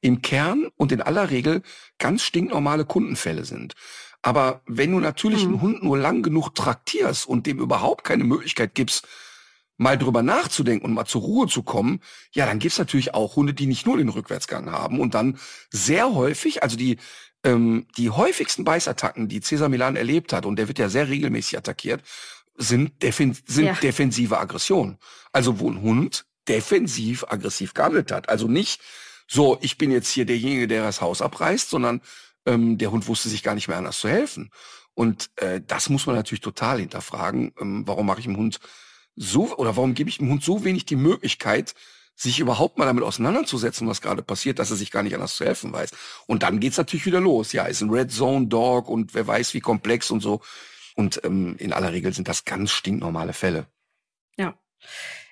[0.00, 1.62] im Kern und in aller Regel
[1.98, 3.74] ganz stinknormale Kundenfälle sind.
[4.22, 5.48] Aber wenn du natürlich mhm.
[5.48, 9.06] einen Hund nur lang genug traktierst und dem überhaupt keine Möglichkeit gibst,
[9.76, 12.00] mal drüber nachzudenken und mal zur Ruhe zu kommen,
[12.32, 15.38] ja, dann gibt's natürlich auch Hunde, die nicht nur den Rückwärtsgang haben und dann
[15.70, 16.98] sehr häufig, also die
[17.44, 21.58] ähm, die häufigsten Beißattacken, die Cesar Milan erlebt hat, und der wird ja sehr regelmäßig
[21.58, 22.02] attackiert,
[22.56, 23.74] sind, defen sind ja.
[23.74, 24.98] defensive Aggression.
[25.32, 28.28] Also wo ein Hund defensiv aggressiv gehandelt hat.
[28.28, 28.80] Also nicht
[29.28, 32.00] so, ich bin jetzt hier derjenige, der das Haus abreißt, sondern
[32.46, 34.50] ähm, der Hund wusste sich gar nicht mehr anders zu helfen.
[34.94, 37.52] Und äh, das muss man natürlich total hinterfragen.
[37.60, 38.58] Ähm, warum mache ich dem Hund
[39.14, 41.74] so oder warum gebe ich dem Hund so wenig die Möglichkeit,
[42.18, 45.44] sich überhaupt mal damit auseinanderzusetzen, was gerade passiert, dass er sich gar nicht anders zu
[45.44, 45.90] helfen weiß.
[46.26, 47.52] Und dann geht's natürlich wieder los.
[47.52, 50.40] Ja, ist ein Red Zone Dog und wer weiß wie komplex und so.
[50.96, 53.66] Und ähm, in aller Regel sind das ganz stinknormale Fälle.
[54.36, 54.58] Ja.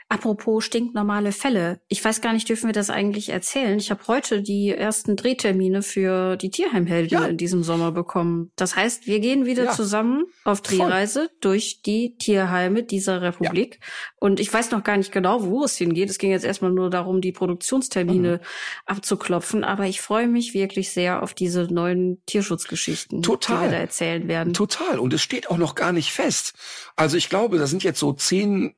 [0.09, 1.80] Apropos stinknormale Fälle.
[1.88, 3.76] Ich weiß gar nicht, dürfen wir das eigentlich erzählen?
[3.76, 7.26] Ich habe heute die ersten Drehtermine für die Tierheimhelden ja.
[7.26, 8.52] in diesem Sommer bekommen.
[8.54, 9.72] Das heißt, wir gehen wieder ja.
[9.72, 11.38] zusammen auf Drehreise Voll.
[11.40, 13.80] durch die Tierheime dieser Republik.
[13.80, 13.88] Ja.
[14.20, 16.09] Und ich weiß noch gar nicht genau, wo es hingeht.
[16.09, 18.46] Es ging jetzt erstmal nur darum, die Produktionstermine mhm.
[18.84, 19.64] abzuklopfen.
[19.64, 23.57] Aber ich freue mich wirklich sehr auf diese neuen Tierschutzgeschichten, Total.
[23.57, 24.52] die wir da erzählen werden.
[24.52, 25.00] Total.
[25.00, 26.54] Und es steht auch noch gar nicht fest.
[26.94, 28.76] Also ich glaube, da sind jetzt so zehn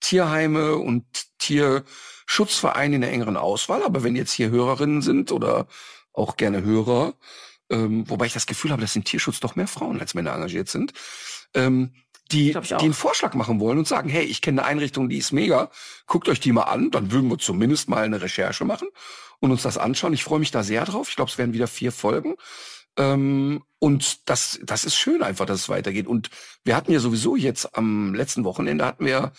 [0.00, 1.04] Tierheime und
[1.38, 3.82] Tierschutzvereine in der engeren Auswahl.
[3.82, 5.66] Aber wenn jetzt hier Hörerinnen sind oder
[6.12, 7.14] auch gerne Hörer,
[7.70, 10.68] ähm, wobei ich das Gefühl habe, dass im Tierschutz doch mehr Frauen als Männer engagiert
[10.68, 10.92] sind,
[11.54, 11.92] ähm,
[12.32, 15.32] die, die einen Vorschlag machen wollen und sagen, hey, ich kenne eine Einrichtung, die ist
[15.32, 15.70] mega,
[16.06, 18.88] guckt euch die mal an, dann würden wir zumindest mal eine Recherche machen
[19.38, 20.12] und uns das anschauen.
[20.12, 21.08] Ich freue mich da sehr drauf.
[21.08, 22.34] Ich glaube, es werden wieder vier Folgen.
[22.96, 26.06] Ähm, und das, das ist schön einfach, dass es weitergeht.
[26.06, 26.30] Und
[26.64, 29.32] wir hatten ja sowieso jetzt am letzten Wochenende hatten wir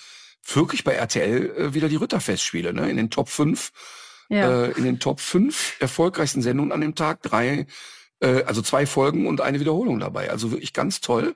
[0.55, 2.89] wirklich bei RTL äh, wieder die Ritterfestspiele, ne?
[2.89, 3.71] In den Top 5,
[4.29, 4.65] ja.
[4.65, 7.67] äh, in den Top 5 erfolgreichsten Sendungen an dem Tag, drei,
[8.19, 10.29] äh, also zwei Folgen und eine Wiederholung dabei.
[10.29, 11.35] Also wirklich ganz toll.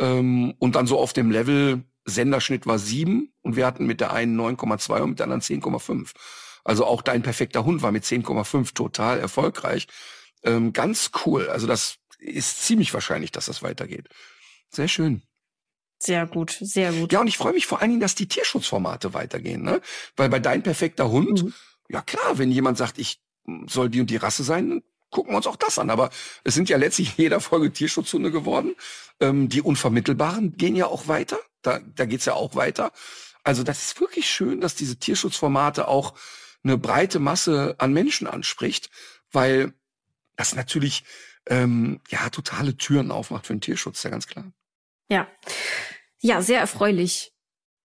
[0.00, 4.12] Ähm, und dann so auf dem Level, Senderschnitt war sieben und wir hatten mit der
[4.12, 6.12] einen 9,2 und mit der anderen 10,5.
[6.64, 9.88] Also auch dein perfekter Hund war mit 10,5 total erfolgreich.
[10.42, 11.48] Ähm, ganz cool.
[11.48, 14.08] Also das ist ziemlich wahrscheinlich, dass das weitergeht.
[14.70, 15.22] Sehr schön.
[15.98, 17.12] Sehr gut, sehr gut.
[17.12, 19.80] Ja, und ich freue mich vor allen Dingen, dass die Tierschutzformate weitergehen, ne?
[20.16, 21.54] Weil bei dein perfekter Hund, mhm.
[21.88, 23.20] ja klar, wenn jemand sagt, ich
[23.66, 25.90] soll die und die Rasse sein, dann gucken wir uns auch das an.
[25.90, 26.10] Aber
[26.44, 28.74] es sind ja letztlich in jeder Folge Tierschutzhunde geworden.
[29.20, 31.38] Ähm, die unvermittelbaren gehen ja auch weiter.
[31.62, 32.92] Da, da geht's ja auch weiter.
[33.42, 36.14] Also das ist wirklich schön, dass diese Tierschutzformate auch
[36.62, 38.90] eine breite Masse an Menschen anspricht,
[39.30, 39.72] weil
[40.36, 41.04] das natürlich
[41.48, 44.52] ähm, ja totale Türen aufmacht für den Tierschutz, ja ganz klar.
[45.08, 45.28] Ja.
[46.20, 47.32] Ja, sehr erfreulich.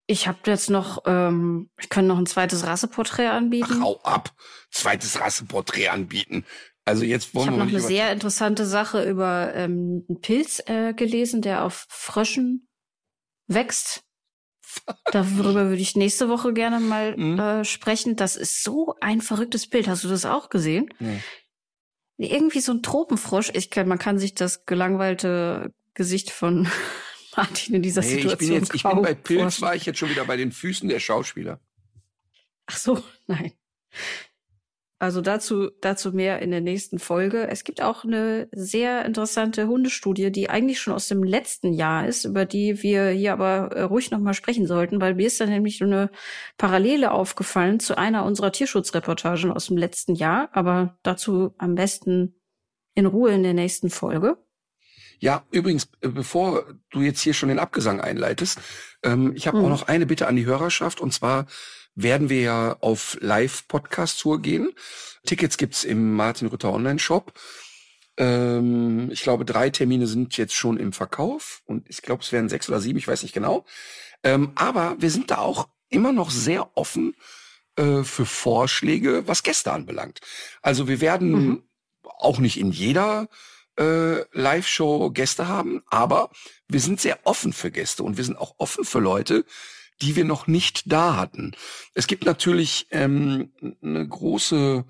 [0.07, 3.77] Ich habe jetzt noch, ähm, ich kann noch ein zweites Rasseporträt anbieten.
[3.79, 4.33] Ach, hau ab.
[4.71, 6.45] Zweites Rasseporträt anbieten.
[6.85, 10.95] Also jetzt wollen ich wir noch eine sehr interessante Sache über ähm, einen Pilz äh,
[10.95, 12.69] gelesen, der auf Fröschen
[13.47, 14.03] wächst.
[15.13, 17.39] Darüber würde ich nächste Woche gerne mal mhm.
[17.39, 18.17] äh, sprechen.
[18.17, 19.87] Das ist so ein verrücktes Bild.
[19.87, 20.93] Hast du das auch gesehen?
[20.99, 21.21] Nee.
[22.17, 23.51] Irgendwie so ein Tropenfrosch.
[23.55, 26.69] Ich kann, man kann sich das gelangweilte Gesicht von
[27.37, 28.33] Martin in dieser nee, Situation.
[28.33, 30.89] Ich bin, jetzt, ich bin bei Pilz, war ich jetzt schon wieder bei den Füßen
[30.89, 31.61] der Schauspieler.
[32.67, 33.53] Ach so, nein.
[35.03, 37.49] Also dazu, dazu mehr in der nächsten Folge.
[37.49, 42.27] Es gibt auch eine sehr interessante Hundestudie, die eigentlich schon aus dem letzten Jahr ist,
[42.27, 45.83] über die wir hier aber äh, ruhig nochmal sprechen sollten, weil mir ist da nämlich
[45.83, 46.11] eine
[46.59, 52.35] Parallele aufgefallen zu einer unserer Tierschutzreportagen aus dem letzten Jahr, aber dazu am besten
[52.95, 54.37] in Ruhe in der nächsten Folge.
[55.21, 58.59] Ja, übrigens, äh, bevor du jetzt hier schon den Abgesang einleitest,
[59.03, 59.65] Ähm, ich habe mhm.
[59.65, 61.47] auch noch eine Bitte an die Hörerschaft und zwar
[61.95, 64.73] werden wir ja auf Live-Podcast-Tour gehen.
[65.25, 67.33] Tickets gibt's im Martin Rütter Online-Shop.
[68.17, 72.49] Ähm, ich glaube, drei Termine sind jetzt schon im Verkauf und ich glaube, es wären
[72.49, 73.65] sechs oder sieben, ich weiß nicht genau.
[74.23, 77.15] Ähm, aber wir sind da auch immer noch sehr offen
[77.77, 80.21] äh, für Vorschläge, was Gäste anbelangt.
[80.61, 81.63] Also wir werden mhm.
[82.03, 83.29] auch nicht in jeder
[83.81, 86.31] äh, Live-Show Gäste haben, aber
[86.69, 89.45] wir sind sehr offen für Gäste und wir sind auch offen für Leute,
[90.03, 91.53] die wir noch nicht da hatten.
[91.95, 93.53] Es gibt natürlich ähm,
[93.83, 94.85] eine große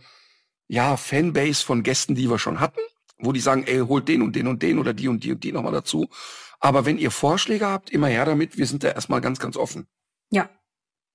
[0.69, 2.81] ja, Fanbase von Gästen, die wir schon hatten,
[3.19, 5.43] wo die sagen, ey, holt den und den und den oder die und die und
[5.43, 6.09] die nochmal dazu.
[6.61, 8.59] Aber wenn ihr Vorschläge habt, immer her damit.
[8.59, 9.89] Wir sind da erstmal ganz, ganz offen.
[10.31, 10.51] Ja.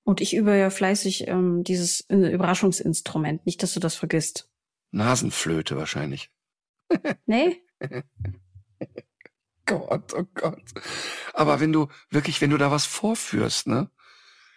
[0.04, 3.46] Und ich übe ja fleißig ähm, dieses äh, Überraschungsinstrument.
[3.46, 4.50] Nicht, dass du das vergisst.
[4.92, 6.30] Nasenflöte wahrscheinlich.
[7.26, 7.65] Nee?
[9.66, 10.64] Gott, oh Gott.
[11.34, 13.90] Aber wenn du wirklich, wenn du da was vorführst, ne?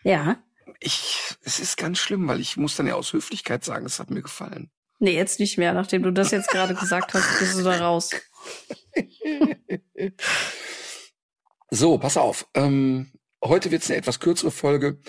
[0.02, 0.42] Ja.
[0.80, 4.10] Ich, es ist ganz schlimm, weil ich muss dann ja aus Höflichkeit sagen, es hat
[4.10, 4.70] mir gefallen.
[5.00, 5.72] Nee, jetzt nicht mehr.
[5.72, 8.10] Nachdem du das jetzt gerade gesagt hast, bist du da raus.
[11.70, 12.48] so, pass auf.
[12.54, 13.12] Ähm,
[13.42, 15.00] heute wird es eine etwas kürzere Folge.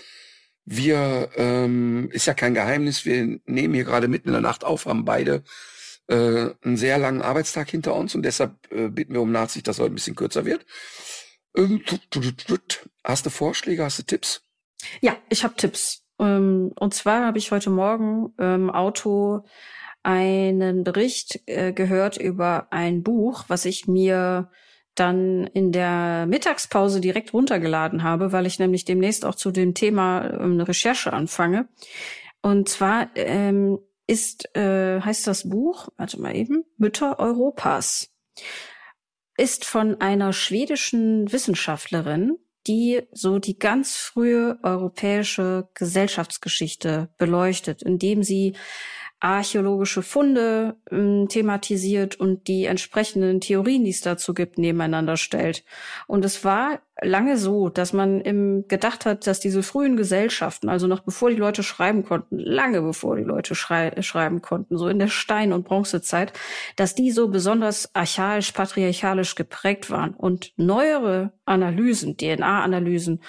[0.66, 4.86] Wir, ähm, ist ja kein Geheimnis, wir nehmen hier gerade mitten in der Nacht auf,
[4.86, 5.43] haben beide
[6.10, 9.80] äh, einen sehr langen Arbeitstag hinter uns und deshalb äh, bitten wir um Nachsicht, dass
[9.80, 10.66] heute ein bisschen kürzer wird.
[11.55, 11.82] Ähm,
[13.03, 14.41] hast du Vorschläge, hast du Tipps?
[15.01, 16.03] Ja, ich habe Tipps.
[16.20, 19.45] Ähm, und zwar habe ich heute Morgen im ähm, Auto
[20.01, 24.49] einen Bericht äh, gehört über ein Buch, was ich mir
[24.95, 30.26] dann in der Mittagspause direkt runtergeladen habe, weil ich nämlich demnächst auch zu dem Thema
[30.26, 31.68] ähm, eine Recherche anfange.
[32.41, 33.80] Und zwar ähm,
[34.10, 38.10] ist, äh, heißt das Buch, warte mal eben, Mütter Europas.
[39.38, 48.55] Ist von einer schwedischen Wissenschaftlerin, die so die ganz frühe europäische Gesellschaftsgeschichte beleuchtet, indem sie
[49.20, 55.65] archäologische Funde ähm, thematisiert und die entsprechenden Theorien, die es dazu gibt, nebeneinander stellt.
[56.07, 60.88] Und es war lange so, dass man im gedacht hat, dass diese frühen Gesellschaften, also
[60.88, 64.99] noch bevor die Leute schreiben konnten, lange bevor die Leute schrei schreiben konnten, so in
[64.99, 66.34] der Stein- und Bronzezeit,
[66.76, 70.13] dass die so besonders archaisch, patriarchalisch geprägt waren.
[70.13, 73.22] Und neuere Analysen, DNA-Analysen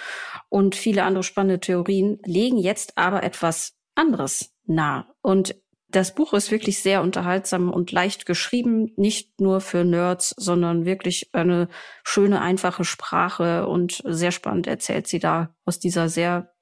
[0.49, 5.07] und viele andere spannende Theorien legen jetzt aber etwas anderes nah.
[5.23, 5.55] Und
[5.91, 11.31] das Buch ist wirklich sehr unterhaltsam und leicht geschrieben, nicht nur für Nerds, sondern wirklich
[11.33, 11.69] eine
[12.05, 16.53] schöne, einfache Sprache und sehr spannend erzählt sie da aus dieser sehr,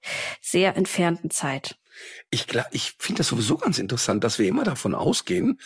[0.40, 1.76] sehr entfernten Zeit.
[2.30, 5.60] Ich, ich finde das sowieso ganz interessant, dass wir immer davon ausgehen,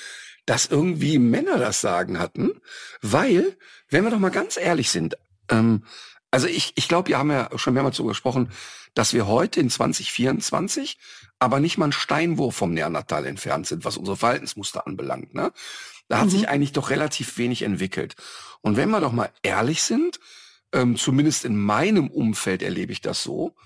[0.47, 2.61] dass irgendwie Männer das Sagen hatten,
[3.01, 3.57] weil,
[3.89, 5.17] wenn wir doch mal ganz ehrlich sind,
[5.49, 5.85] ähm,
[6.31, 8.51] also ich, ich glaube, wir haben ja schon mehrmals darüber gesprochen,
[8.95, 10.99] dass wir heute in 2024
[11.43, 15.35] aber nicht mal ein Steinwurf vom Neandertal entfernt sind, was unsere Verhaltensmuster anbelangt.
[15.35, 15.53] Ne?
[16.07, 16.31] Da hat mhm.
[16.31, 18.15] sich eigentlich doch relativ wenig entwickelt.
[18.61, 20.21] Und wenn wir doch mal ehrlich sind,
[20.73, 23.57] ähm, zumindest in meinem Umfeld erlebe ich das so,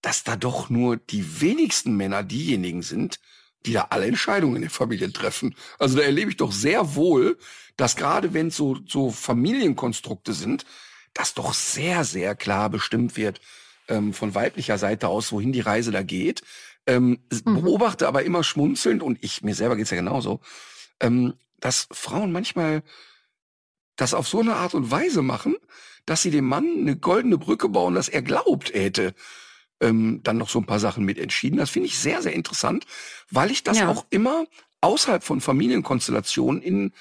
[0.00, 3.20] dass da doch nur die wenigsten Männer diejenigen sind,
[3.66, 5.54] die da alle Entscheidungen in den Familien treffen.
[5.78, 7.38] Also da erlebe ich doch sehr wohl,
[7.76, 10.64] dass gerade wenn so, so Familienkonstrukte sind,
[11.12, 13.42] dass doch sehr, sehr klar bestimmt wird,
[13.88, 16.42] ähm, von weiblicher Seite aus, wohin die Reise da geht.
[16.86, 17.62] Ähm, mhm.
[17.62, 20.40] Beobachte aber immer schmunzelnd, und ich, mir selber geht's ja genauso,
[21.00, 22.82] ähm, dass Frauen manchmal
[23.96, 25.56] das auf so eine Art und Weise machen,
[26.06, 29.14] dass sie dem Mann eine goldene Brücke bauen, dass er glaubt, er hätte
[29.80, 31.58] ähm, dann noch so ein paar Sachen mit entschieden.
[31.58, 32.86] Das finde ich sehr, sehr interessant,
[33.30, 33.88] weil ich das ja.
[33.88, 34.46] auch immer
[34.80, 36.92] außerhalb von Familienkonstellationen in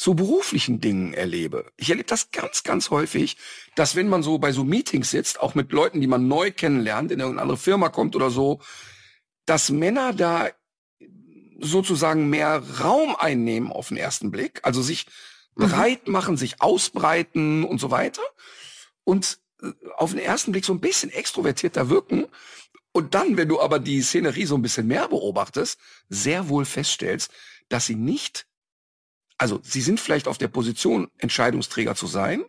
[0.00, 1.72] so beruflichen Dingen erlebe.
[1.76, 3.36] Ich erlebe das ganz, ganz häufig,
[3.74, 7.10] dass wenn man so bei so Meetings sitzt, auch mit Leuten, die man neu kennenlernt,
[7.10, 8.60] in irgendeine andere Firma kommt oder so,
[9.44, 10.50] dass Männer da
[11.58, 15.06] sozusagen mehr Raum einnehmen auf den ersten Blick, also sich
[15.56, 15.68] mhm.
[15.68, 18.22] breit machen, sich ausbreiten und so weiter
[19.02, 22.26] und äh, auf den ersten Blick so ein bisschen extrovertierter wirken
[22.92, 27.32] und dann, wenn du aber die Szenerie so ein bisschen mehr beobachtest, sehr wohl feststellst,
[27.68, 28.47] dass sie nicht
[29.38, 32.44] also sie sind vielleicht auf der Position, Entscheidungsträger zu sein,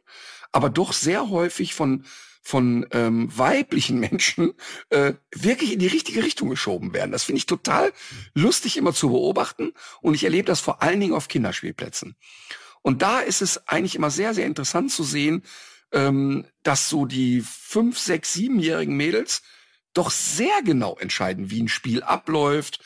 [0.52, 2.06] aber doch sehr häufig von
[2.42, 4.54] von ähm, weiblichen Menschen
[4.90, 7.12] äh, wirklich in die richtige Richtung geschoben werden.
[7.12, 7.94] Das finde ich total
[8.34, 12.16] lustig immer zu beobachten und ich erlebe das vor allen Dingen auf Kinderspielplätzen.
[12.82, 15.44] Und da ist es eigentlich immer sehr, sehr interessant zu sehen,
[15.92, 19.44] ähm, dass so die fünf, sechs, siebenjährigen Mädels
[19.94, 22.80] doch sehr genau entscheiden, wie ein Spiel abläuft,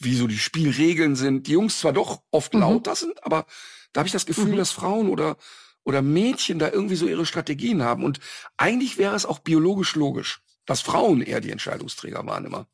[0.00, 1.46] wie so die Spielregeln sind.
[1.46, 2.60] Die Jungs zwar doch oft mhm.
[2.60, 3.46] lauter sind, aber
[3.92, 4.56] da habe ich das Gefühl, mhm.
[4.56, 5.36] dass Frauen oder
[5.84, 8.04] oder Mädchen da irgendwie so ihre Strategien haben.
[8.04, 8.20] Und
[8.56, 12.66] eigentlich wäre es auch biologisch logisch, dass Frauen eher die Entscheidungsträger waren immer.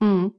[0.00, 0.34] Mhm.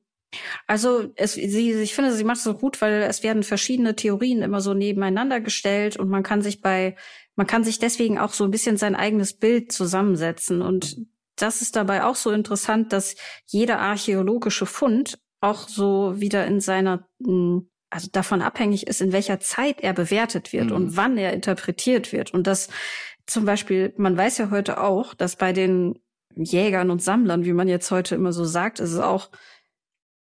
[0.66, 4.42] Also es, sie, ich finde, sie macht es so gut, weil es werden verschiedene Theorien
[4.42, 6.96] immer so nebeneinander gestellt und man kann sich bei,
[7.36, 10.62] man kann sich deswegen auch so ein bisschen sein eigenes Bild zusammensetzen.
[10.62, 11.06] Und
[11.36, 17.08] das ist dabei auch so interessant, dass jeder archäologische Fund auch so wieder in seiner,
[17.24, 20.76] hm, also davon abhängig ist, in welcher Zeit er bewertet wird mhm.
[20.76, 22.34] und wann er interpretiert wird.
[22.34, 22.70] Und das
[23.26, 26.00] zum Beispiel, man weiß ja heute auch, dass bei den
[26.36, 29.30] Jägern und Sammlern, wie man jetzt heute immer so sagt, ist es auch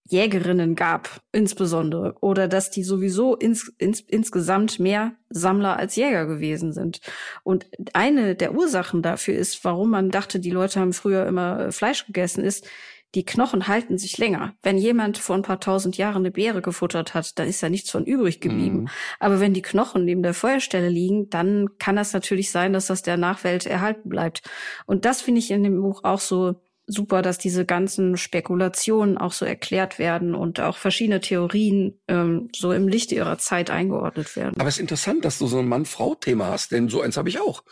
[0.08, 6.74] Jägerinnen gab, insbesondere, oder dass die sowieso ins, ins, insgesamt mehr Sammler als Jäger gewesen
[6.74, 7.02] sind.
[7.44, 11.72] Und eine der Ursachen dafür ist, warum man dachte, die Leute haben früher immer äh,
[11.72, 12.68] Fleisch gegessen, ist,
[13.16, 14.54] die Knochen halten sich länger.
[14.62, 17.90] Wenn jemand vor ein paar tausend Jahren eine Beere gefuttert hat, dann ist da nichts
[17.90, 18.82] von übrig geblieben.
[18.82, 18.90] Mhm.
[19.20, 23.02] Aber wenn die Knochen neben der Feuerstelle liegen, dann kann das natürlich sein, dass das
[23.02, 24.42] der Nachwelt erhalten bleibt.
[24.86, 26.56] Und das finde ich in dem Buch auch so
[26.88, 32.72] super, dass diese ganzen Spekulationen auch so erklärt werden und auch verschiedene Theorien ähm, so
[32.72, 34.60] im Lichte ihrer Zeit eingeordnet werden.
[34.60, 37.40] Aber es ist interessant, dass du so ein Mann-Frau-Thema hast, denn so eins habe ich
[37.40, 37.64] auch.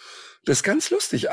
[0.45, 1.27] Das ist ganz lustig,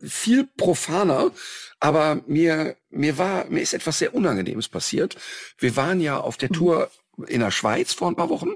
[0.00, 1.32] viel profaner,
[1.80, 5.16] aber mir mir war mir ist etwas sehr Unangenehmes passiert.
[5.58, 6.54] Wir waren ja auf der mhm.
[6.54, 6.90] Tour
[7.26, 8.50] in der Schweiz vor ein paar Wochen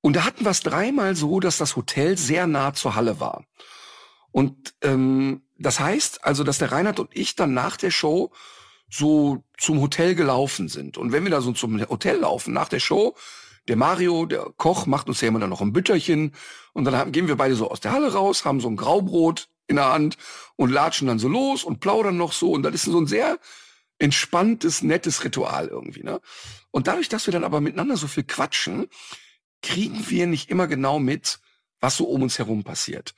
[0.00, 3.44] und da hatten wir es dreimal so, dass das Hotel sehr nah zur Halle war.
[4.30, 8.30] Und ähm, das heißt also, dass der Reinhard und ich dann nach der Show
[8.90, 10.96] so zum Hotel gelaufen sind.
[10.96, 13.14] Und wenn wir da so zum Hotel laufen, nach der Show,
[13.66, 16.34] der Mario, der Koch, macht uns ja immer dann noch ein Bütterchen.
[16.72, 19.48] Und dann haben, gehen wir beide so aus der Halle raus, haben so ein Graubrot
[19.66, 20.16] in der Hand
[20.56, 22.52] und latschen dann so los und plaudern noch so.
[22.52, 23.38] Und das ist so ein sehr
[23.98, 26.02] entspanntes, nettes Ritual irgendwie.
[26.02, 26.20] Ne?
[26.70, 28.88] Und dadurch, dass wir dann aber miteinander so viel quatschen,
[29.60, 31.40] kriegen wir nicht immer genau mit,
[31.80, 33.14] was so um uns herum passiert.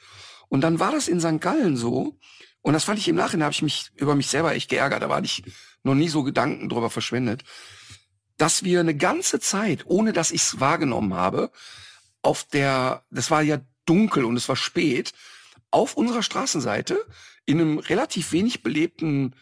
[0.51, 1.41] Und dann war das in St.
[1.41, 2.19] Gallen so.
[2.61, 5.03] Und das fand ich im Nachhinein, habe ich mich über mich selber echt geärgert.
[5.03, 5.43] Da war ich
[5.83, 7.45] noch nie so Gedanken drüber verschwendet,
[8.37, 11.51] dass wir eine ganze Zeit, ohne dass ich es wahrgenommen habe,
[12.21, 15.13] auf der, das war ja dunkel und es war spät,
[15.71, 17.07] auf unserer Straßenseite
[17.47, 19.35] in einem relativ wenig belebten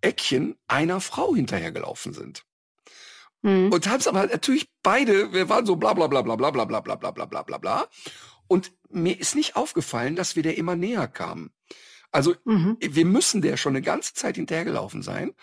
[0.00, 2.44] Eckchen einer Frau hinterhergelaufen sind.
[3.42, 3.72] Mhm.
[3.72, 6.64] Und haben es aber natürlich beide, wir waren so bla bla bla bla bla bla
[6.64, 7.86] bla bla bla bla bla bla.
[8.48, 11.50] Und mir ist nicht aufgefallen, dass wir der immer näher kamen.
[12.10, 12.78] Also mhm.
[12.80, 15.34] wir müssen der schon eine ganze Zeit hinterhergelaufen sein,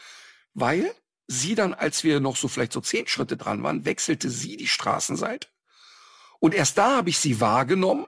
[0.53, 0.93] weil
[1.27, 4.67] sie dann, als wir noch so vielleicht so zehn Schritte dran waren, wechselte sie die
[4.67, 5.47] Straßenseite.
[6.39, 8.05] Und erst da habe ich sie wahrgenommen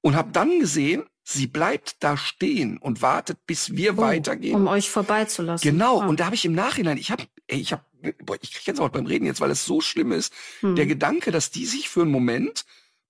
[0.00, 4.54] und habe dann gesehen, sie bleibt da stehen und wartet, bis wir oh, weitergehen.
[4.54, 5.68] Um euch vorbeizulassen.
[5.68, 6.00] Genau.
[6.00, 6.06] Ah.
[6.06, 9.06] Und da habe ich im Nachhinein, ich habe, ich habe, ich kriege jetzt auch beim
[9.06, 10.76] Reden jetzt, weil es so schlimm ist, hm.
[10.76, 12.64] der Gedanke, dass die sich für einen Moment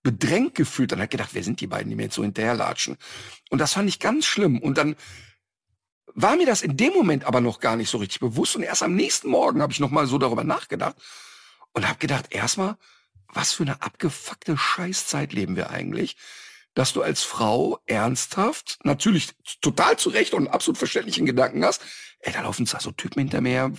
[0.06, 2.96] bedrängt gefühlt und hat gedacht, wer sind die beiden, die mir jetzt so hinterherlatschen?
[3.50, 4.60] Und das fand ich ganz schlimm.
[4.60, 4.94] Und dann
[6.14, 8.54] war mir das in dem Moment aber noch gar nicht so richtig bewusst.
[8.54, 10.94] Und erst am nächsten Morgen habe ich noch mal so darüber nachgedacht
[11.72, 12.76] und habe gedacht, erstmal,
[13.34, 16.16] was für eine abgefuckte Scheißzeit leben wir eigentlich,
[16.74, 21.82] dass du als Frau ernsthaft, natürlich total zu Recht und absolut verständlichen Gedanken hast,
[22.20, 23.72] ey, da laufen zwar so Typen hinter mir,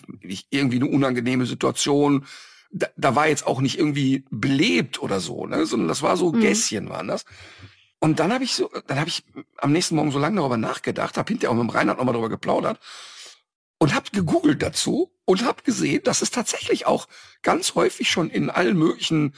[0.49, 2.27] irgendwie eine unangenehme Situation,
[2.71, 6.31] da, da war jetzt auch nicht irgendwie belebt oder so, ne, sondern das war so
[6.31, 6.41] mhm.
[6.41, 7.25] Gässchen waren das.
[7.99, 9.23] Und dann habe ich so, dann habe ich
[9.57, 12.29] am nächsten Morgen so lange darüber nachgedacht, habe hinterher auch mit dem Reinhard nochmal darüber
[12.29, 12.79] geplaudert
[13.79, 17.07] und habe gegoogelt dazu und habe gesehen, dass es tatsächlich auch
[17.41, 19.33] ganz häufig schon in allen möglichen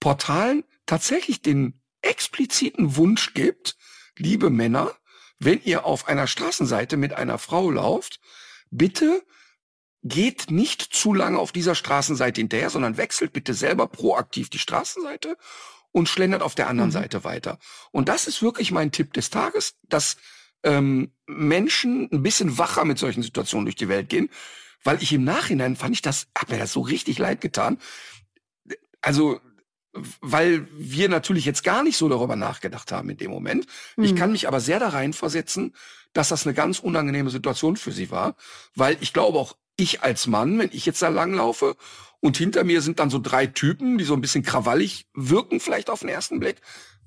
[0.00, 3.76] Portalen tatsächlich den expliziten Wunsch gibt,
[4.16, 4.94] liebe Männer,
[5.38, 8.20] wenn ihr auf einer Straßenseite mit einer Frau lauft,
[8.70, 9.22] bitte
[10.02, 15.36] geht nicht zu lange auf dieser Straßenseite hinterher, sondern wechselt bitte selber proaktiv die Straßenseite
[15.90, 16.94] und schlendert auf der anderen mhm.
[16.94, 17.58] Seite weiter.
[17.90, 20.16] Und das ist wirklich mein Tipp des Tages, dass
[20.62, 24.28] ähm, Menschen ein bisschen wacher mit solchen Situationen durch die Welt gehen,
[24.84, 27.78] weil ich im Nachhinein fand ich das, hab mir das so richtig leid getan.
[29.00, 29.40] Also
[29.92, 33.66] weil wir natürlich jetzt gar nicht so darüber nachgedacht haben in dem Moment.
[33.96, 34.04] Mhm.
[34.04, 35.74] Ich kann mich aber sehr da rein versetzen,
[36.12, 38.36] dass das eine ganz unangenehme Situation für sie war,
[38.74, 41.76] weil ich glaube auch ich als Mann, wenn ich jetzt da langlaufe
[42.20, 45.88] und hinter mir sind dann so drei Typen, die so ein bisschen krawallig wirken, vielleicht
[45.88, 46.60] auf den ersten Blick,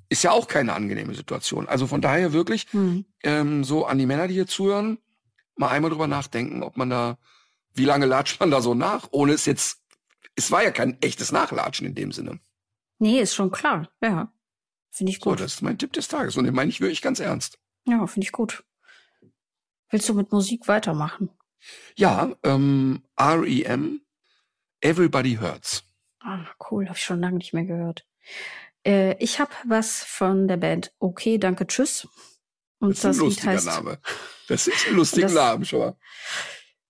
[0.09, 1.67] ist ja auch keine angenehme Situation.
[1.67, 3.05] Also von daher wirklich hm.
[3.23, 4.97] ähm, so an die Männer, die hier zuhören,
[5.55, 7.17] mal einmal drüber nachdenken, ob man da,
[7.73, 9.81] wie lange latscht man da so nach, ohne es jetzt,
[10.35, 12.39] es war ja kein echtes Nachlatschen in dem Sinne.
[12.99, 14.31] Nee, ist schon klar, ja.
[14.91, 15.39] Finde ich gut.
[15.39, 17.57] So, das ist mein Tipp des Tages und den meine ich wirklich ganz ernst.
[17.85, 18.63] Ja, finde ich gut.
[19.89, 21.29] Willst du mit Musik weitermachen?
[21.95, 24.01] Ja, ähm, REM,
[24.81, 25.83] Everybody Hurts.
[26.19, 28.05] Ah, cool, habe ich schon lange nicht mehr gehört.
[28.85, 32.07] Äh, ich habe was von der Band Okay, danke, tschüss.
[32.79, 33.99] Und das, das ist ein lustiger heißt, Name.
[34.47, 35.97] Das ist ein lustiger Name schon mal.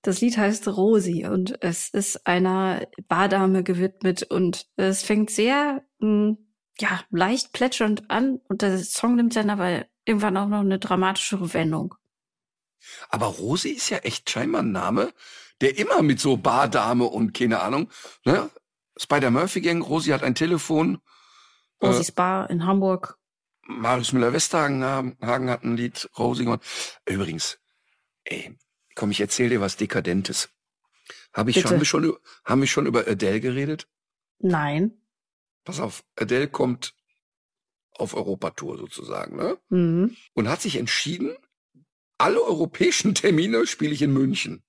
[0.02, 6.08] Das Lied heißt Rosi und es ist einer Bardame gewidmet und es fängt sehr, mh,
[6.08, 6.38] hm,
[6.80, 11.54] ja, leicht plätschernd an und der Song nimmt dann aber irgendwann auch noch eine dramatischere
[11.54, 11.96] Wendung.
[13.10, 15.14] Aber Rosi ist ja echt scheinbar ein Name,
[15.62, 17.90] der immer mit so Bardame und keine Ahnung,
[18.26, 18.50] ne?
[18.98, 21.00] Spider-Murphy Gang, Rosi hat ein Telefon.
[21.82, 23.18] Rosis äh, Bar in Hamburg.
[23.62, 26.48] Marius Müller-Westhagen Hagen hat ein Lied, Rosi.
[27.06, 27.60] Übrigens,
[28.26, 28.58] ey,
[28.96, 30.50] komm, ich erzähl dir was Dekadentes.
[31.34, 32.14] Hab ich, haben, wir schon,
[32.44, 33.88] haben wir schon über Adele geredet?
[34.40, 35.02] Nein.
[35.64, 36.94] Pass auf, Adele kommt
[37.94, 39.58] auf Europatour sozusagen, ne?
[39.70, 40.16] Mhm.
[40.34, 41.36] Und hat sich entschieden,
[42.22, 44.64] alle europäischen Termine spiele ich in München.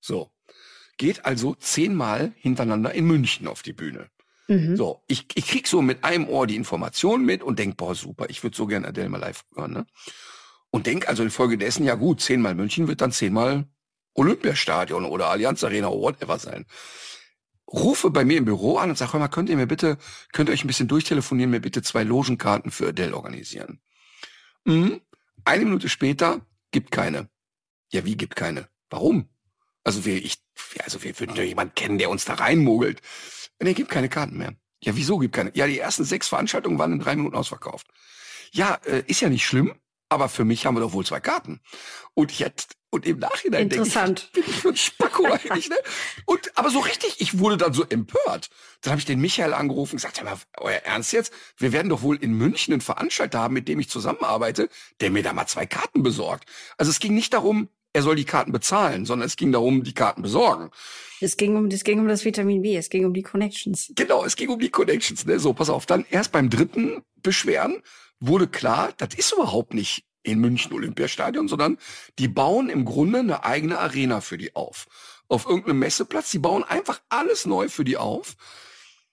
[0.00, 0.30] So.
[0.96, 4.10] Geht also zehnmal hintereinander in München auf die Bühne.
[4.48, 4.76] Mhm.
[4.76, 8.28] So, ich, ich krieg so mit einem Ohr die Informationen mit und denk, boah, super,
[8.28, 9.86] ich würde so gerne Adele mal live hören, ne?
[10.70, 13.66] Und denk also infolgedessen, ja gut, zehnmal München wird dann zehnmal
[14.14, 16.66] Olympiastadion oder Allianz Arena oder whatever sein.
[17.66, 19.98] Rufe bei mir im Büro an und sag, hör mal, könnt ihr mir bitte,
[20.32, 23.80] könnt ihr euch ein bisschen durchtelefonieren, mir bitte zwei Logenkarten für Adele organisieren.
[24.64, 25.00] Mhm.
[25.44, 27.28] Eine Minute später gibt keine.
[27.92, 28.68] Ja, wie gibt keine?
[28.88, 29.28] Warum?
[29.84, 30.42] Also wir, ich,
[30.80, 33.00] also wir würden ja jemanden kennen, der uns da reinmogelt.
[33.62, 34.54] Nee, gibt keine Karten mehr.
[34.82, 35.54] Ja, wieso gibt keine?
[35.54, 37.86] Ja, die ersten sechs Veranstaltungen waren in drei Minuten ausverkauft.
[38.52, 39.74] Ja, äh, ist ja nicht schlimm,
[40.08, 41.60] aber für mich haben wir doch wohl zwei Karten.
[42.14, 43.94] Und jetzt, und im Nachhinein denke ich,
[44.32, 45.76] bin ich für ein Spacko eigentlich, ne?
[46.26, 48.50] Und, aber so richtig, ich wurde dann so empört.
[48.82, 51.32] Dann habe ich den Michael angerufen und gesagt, ja mal, euer Ernst jetzt?
[51.56, 54.68] Wir werden doch wohl in München einen Veranstalter haben, mit dem ich zusammenarbeite,
[55.00, 56.48] der mir da mal zwei Karten besorgt.
[56.76, 59.94] Also es ging nicht darum, er soll die Karten bezahlen, sondern es ging darum, die
[59.94, 60.70] Karten besorgen.
[61.20, 63.92] Es ging um, es ging um das Vitamin B, es ging um die Connections.
[63.96, 65.38] Genau, es ging um die Connections, ne?
[65.38, 65.86] So, pass auf.
[65.86, 67.82] Dann erst beim dritten Beschweren
[68.20, 71.78] wurde klar, das ist überhaupt nicht in München Olympiastadion, sondern
[72.18, 74.86] die bauen im Grunde eine eigene Arena für die auf.
[75.28, 78.36] Auf irgendeinem Messeplatz, die bauen einfach alles neu für die auf.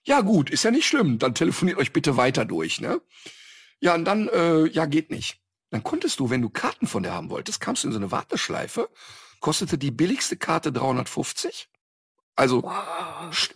[0.03, 3.01] Ja gut, ist ja nicht schlimm, dann telefoniert euch bitte weiter durch, ne?
[3.80, 5.39] Ja, und dann, äh, ja, geht nicht.
[5.70, 8.12] Dann konntest du, wenn du Karten von der haben wolltest, kamst du in so eine
[8.12, 8.89] Warteschleife,
[9.39, 11.70] kostete die billigste Karte 350
[12.38, 12.73] also, wow.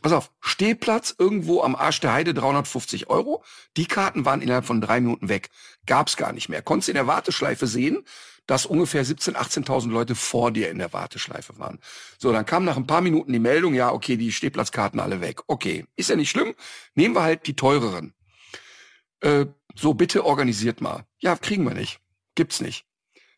[0.01, 3.43] pass auf, Stehplatz irgendwo am Arsch der Heide 350 Euro.
[3.77, 5.51] Die Karten waren innerhalb von drei Minuten weg.
[5.86, 6.63] Gab's gar nicht mehr.
[6.63, 8.03] Konntest in der Warteschleife sehen,
[8.47, 11.79] dass ungefähr 17.000, 18.000 Leute vor dir in der Warteschleife waren.
[12.17, 15.41] So, dann kam nach ein paar Minuten die Meldung, ja, okay, die Stehplatzkarten alle weg.
[15.45, 16.55] Okay, ist ja nicht schlimm.
[16.95, 18.15] Nehmen wir halt die teureren.
[19.19, 21.05] Äh, so, bitte organisiert mal.
[21.19, 21.99] Ja, kriegen wir nicht.
[22.34, 22.86] Gibt's nicht.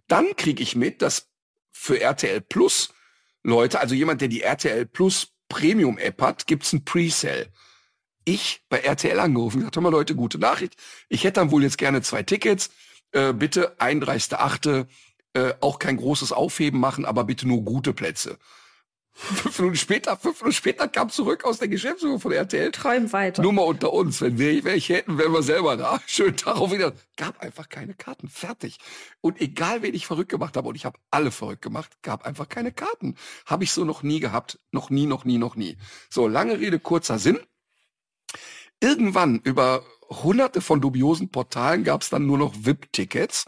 [0.07, 1.27] Dann kriege ich mit, dass
[1.73, 2.93] für RTL Plus
[3.43, 7.47] Leute, also jemand, der die RTL Plus Premium-App hat, gibt's ein Presale.
[8.25, 10.75] Ich bei RTL angerufen, gesagt, hör mal Leute, gute Nachricht.
[11.09, 12.71] Ich hätte dann wohl jetzt gerne zwei Tickets.
[13.11, 14.87] Äh, bitte 31.8.
[15.35, 18.39] Äh, auch kein großes Aufheben machen, aber bitte nur gute Plätze.
[19.15, 22.71] Fünf Minuten später, fünf Minuten später kam zurück aus der Geschäftsführung von RTL.
[22.71, 23.43] Träum weiter.
[23.43, 24.21] Nur mal unter uns.
[24.21, 26.01] Wenn wir welche hätten, wären wir selber da.
[26.07, 26.93] Schön darauf wieder.
[27.15, 28.27] Gab einfach keine Karten.
[28.27, 28.77] Fertig.
[29.21, 32.49] Und egal, wen ich verrückt gemacht habe, und ich habe alle verrückt gemacht, gab einfach
[32.49, 33.15] keine Karten.
[33.45, 34.59] Habe ich so noch nie gehabt.
[34.71, 35.77] Noch nie, noch nie, noch nie.
[36.09, 37.39] So, lange Rede, kurzer Sinn.
[38.79, 43.45] Irgendwann über hunderte von dubiosen Portalen gab es dann nur noch VIP-Tickets.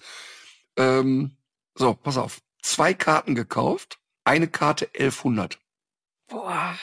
[0.78, 1.38] Ähm,
[1.74, 2.40] so, pass auf.
[2.62, 5.60] Zwei Karten gekauft eine Karte 1100.
[6.28, 6.78] Boah.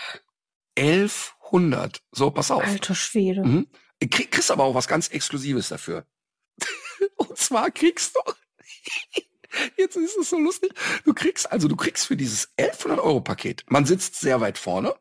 [0.78, 2.02] 1100.
[2.12, 2.64] So, pass auf.
[2.64, 3.44] Alter Schwede.
[3.44, 3.68] Mhm.
[4.10, 6.06] Krieg, kriegst aber auch was ganz Exklusives dafür.
[7.16, 8.20] Und zwar kriegst du,
[9.76, 10.72] jetzt ist es so lustig,
[11.04, 14.94] du kriegst, also du kriegst für dieses 1100 Euro Paket, man sitzt sehr weit vorne,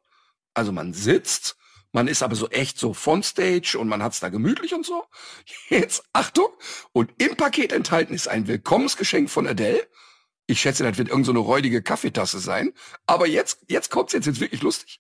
[0.53, 1.57] also man sitzt,
[1.91, 5.05] man ist aber so echt so von Stage und man hat's da gemütlich und so.
[5.69, 6.49] Jetzt Achtung
[6.93, 9.87] und im Paket enthalten ist ein Willkommensgeschenk von Adele
[10.51, 12.73] ich schätze, das wird irgendeine so räudige Kaffeetasse sein.
[13.05, 14.99] Aber jetzt, jetzt kommt's jetzt, jetzt wirklich lustig.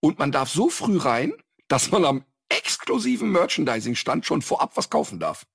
[0.00, 1.32] Und man darf so früh rein,
[1.68, 5.46] dass man am exklusiven Merchandising-Stand schon vorab was kaufen darf.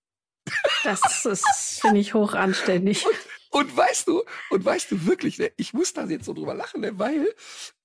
[0.84, 3.06] Das ist, finde ich, hoch anständig.
[3.06, 3.16] Und,
[3.50, 6.82] und, weißt du, und weißt du wirklich, ne, ich muss da jetzt so drüber lachen,
[6.82, 7.34] ne, weil,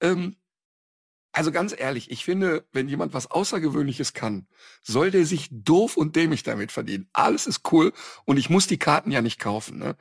[0.00, 0.36] ähm,
[1.32, 4.48] also ganz ehrlich, ich finde, wenn jemand was Außergewöhnliches kann,
[4.82, 7.08] soll der sich doof und dämlich damit verdienen.
[7.12, 7.92] Alles ist cool
[8.24, 9.78] und ich muss die Karten ja nicht kaufen.
[9.78, 9.96] Ne?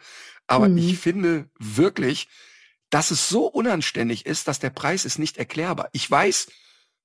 [0.50, 0.80] Aber mhm.
[0.80, 2.28] ich finde wirklich,
[2.90, 5.90] dass es so unanständig ist, dass der Preis ist nicht erklärbar.
[5.94, 6.48] Ich weiß,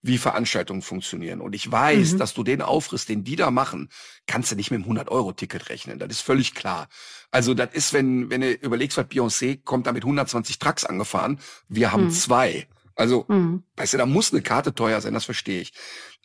[0.01, 1.40] wie Veranstaltungen funktionieren.
[1.40, 2.18] Und ich weiß, mhm.
[2.18, 3.90] dass du den Aufriss, den die da machen,
[4.26, 5.99] kannst du nicht mit einem 100-Euro-Ticket rechnen.
[5.99, 6.88] Das ist völlig klar.
[7.30, 11.38] Also das ist, wenn, wenn du überlegst, was Beyoncé kommt da mit 120 Trucks angefahren.
[11.68, 12.11] Wir haben mhm.
[12.11, 12.66] zwei.
[12.95, 13.64] Also mhm.
[13.76, 15.72] Weißt du, da muss eine Karte teuer sein, das verstehe ich.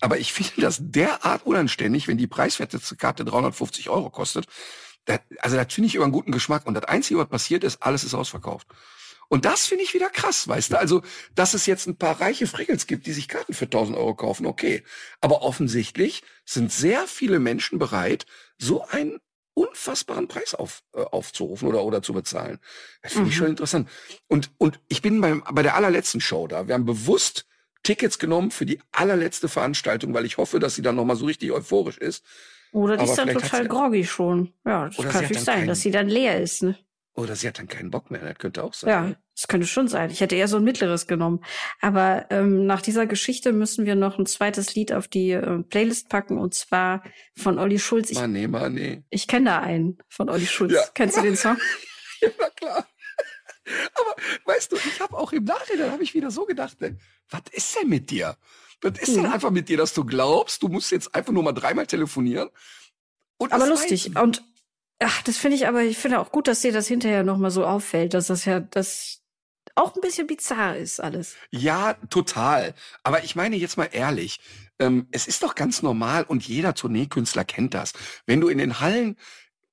[0.01, 4.45] Aber ich finde das derart unanständig, wenn die preiswerteste Karte 350 Euro kostet.
[5.39, 6.65] Also das finde ich über einen guten Geschmack.
[6.65, 8.67] Und das Einzige, was passiert ist, alles ist ausverkauft.
[9.29, 10.79] Und das finde ich wieder krass, weißt du?
[10.79, 11.03] Also,
[11.35, 14.47] dass es jetzt ein paar reiche Friggels gibt, die sich Karten für 1000 Euro kaufen,
[14.47, 14.83] okay.
[15.21, 18.25] Aber offensichtlich sind sehr viele Menschen bereit,
[18.57, 19.19] so einen
[19.53, 22.59] unfassbaren Preis auf, äh, aufzurufen oder, oder zu bezahlen.
[23.03, 23.89] Das finde ich schon interessant.
[24.27, 26.67] Und, und ich bin beim, bei der allerletzten Show da.
[26.67, 27.45] Wir haben bewusst
[27.83, 31.51] Tickets genommen für die allerletzte Veranstaltung, weil ich hoffe, dass sie dann nochmal so richtig
[31.51, 32.23] euphorisch ist.
[32.71, 34.53] Oder die Aber ist dann total groggy schon.
[34.65, 36.63] Ja, das kann natürlich sein, keinen- dass sie dann leer ist.
[36.63, 36.77] Ne?
[37.15, 38.21] Oder sie hat dann keinen Bock mehr.
[38.21, 38.89] Das könnte auch sein.
[38.89, 39.17] Ja, ne?
[39.35, 40.09] das könnte schon sein.
[40.09, 41.43] Ich hätte eher so ein mittleres genommen.
[41.81, 46.09] Aber ähm, nach dieser Geschichte müssen wir noch ein zweites Lied auf die äh, Playlist
[46.09, 47.03] packen und zwar
[47.35, 48.09] von Olli Schulz.
[48.09, 49.03] Ich, Mann, nee.
[49.09, 50.73] ich kenne da einen von Olli Schulz.
[50.73, 50.81] Ja.
[50.93, 51.57] Kennst du den Song?
[52.21, 52.85] Ja, na klar.
[53.93, 56.97] Aber weißt du, ich habe auch im Nachhinein habe ich wieder so gedacht, ne,
[57.29, 58.35] was ist denn mit dir?
[58.81, 59.31] Was ist denn Mhm.
[59.33, 62.49] einfach mit dir, dass du glaubst, du musst jetzt einfach nur mal dreimal telefonieren?
[63.37, 64.07] Und aber lustig.
[64.07, 64.19] reicht.
[64.19, 64.43] Und
[64.99, 67.65] ach, das finde ich aber, ich finde auch gut, dass dir das hinterher nochmal so
[67.65, 69.21] auffällt, dass das ja das
[69.75, 71.35] auch ein bisschen bizarr ist alles.
[71.51, 72.73] Ja, total.
[73.03, 74.39] Aber ich meine jetzt mal ehrlich,
[74.79, 77.93] ähm, es ist doch ganz normal und jeder Tourneekünstler kennt das.
[78.25, 79.15] Wenn du in den Hallen,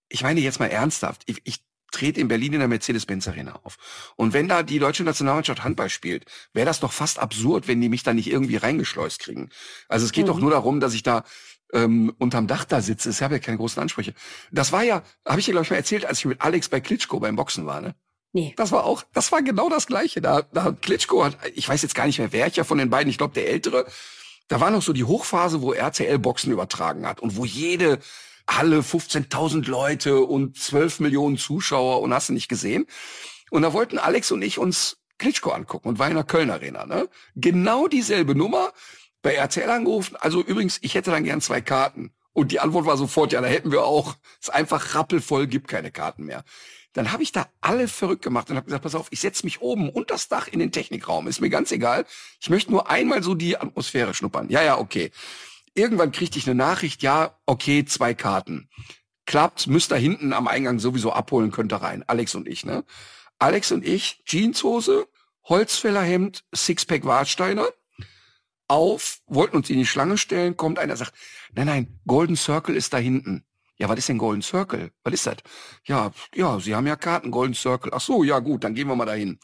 [0.09, 1.66] ich meine jetzt mal ernsthaft, ich, ich
[1.97, 3.77] trete in Berlin in der Mercedes-Benz Arena auf.
[4.17, 7.89] Und wenn da die deutsche Nationalmannschaft Handball spielt, wäre das doch fast absurd, wenn die
[7.89, 9.49] mich da nicht irgendwie reingeschleust kriegen.
[9.89, 10.29] Also es geht Mhm.
[10.29, 11.25] doch nur darum, dass ich da
[11.73, 13.11] ähm, unterm Dach da sitze.
[13.11, 14.15] Ich habe ja keine großen Ansprüche.
[14.53, 16.81] Das war ja, habe ich dir glaube ich mal erzählt, als ich mit Alex bei
[16.81, 17.95] Klitschko beim Boxen war, ne?
[18.33, 18.55] Nee.
[18.57, 20.21] Das war auch, das war genau das Gleiche.
[20.21, 23.09] Da, da hat Klitschko hat, ich weiß jetzt gar nicht mehr, welcher von den beiden,
[23.11, 23.87] ich glaube der Ältere,
[24.49, 27.99] da war noch so die Hochphase, wo RTL Boxen übertragen hat und wo jede
[28.49, 32.87] Halle 15.000 Leute und 12 Millionen Zuschauer und hast du nicht gesehen.
[33.51, 36.87] Und da wollten Alex und ich uns Klitschko angucken und war in der Köln Arena,
[36.87, 37.09] ne?
[37.35, 38.73] Genau dieselbe Nummer,
[39.23, 40.17] bei RTL angerufen.
[40.17, 42.13] Also übrigens, ich hätte dann gern zwei Karten.
[42.33, 44.15] Und die Antwort war sofort, ja, da hätten wir auch.
[44.41, 46.45] Ist einfach rappelvoll, gibt keine Karten mehr.
[46.93, 49.61] Dann habe ich da alle verrückt gemacht und habe gesagt, pass auf, ich setze mich
[49.61, 51.29] oben und das Dach in den Technikraum.
[51.29, 52.05] Ist mir ganz egal.
[52.41, 54.49] Ich möchte nur einmal so die Atmosphäre schnuppern.
[54.49, 55.11] Ja, ja, okay.
[55.77, 58.71] Irgendwann kriegte ich eine Nachricht, ja, okay, zwei Karten.
[59.27, 62.03] Klappt, müsst da hinten am Eingang sowieso abholen, könnt ihr rein.
[62.07, 62.85] Alex und ich, ne?
[63.39, 65.07] Alex und ich, Jeanshose,
[65.45, 67.69] Holzfällerhemd, Sixpack Warsteiner,
[68.69, 71.13] auf, wollten uns in die Schlange stellen, kommt einer, sagt,
[71.55, 73.45] nein, nein, Golden Circle ist da hinten.
[73.77, 74.93] Ja, was ist denn Golden Circle?
[75.05, 75.37] Was ist das?
[75.85, 77.93] Ja, ja, Sie haben ja Karten, Golden Circle.
[77.95, 79.39] Ach so, ja gut, dann gehen wir mal dahin.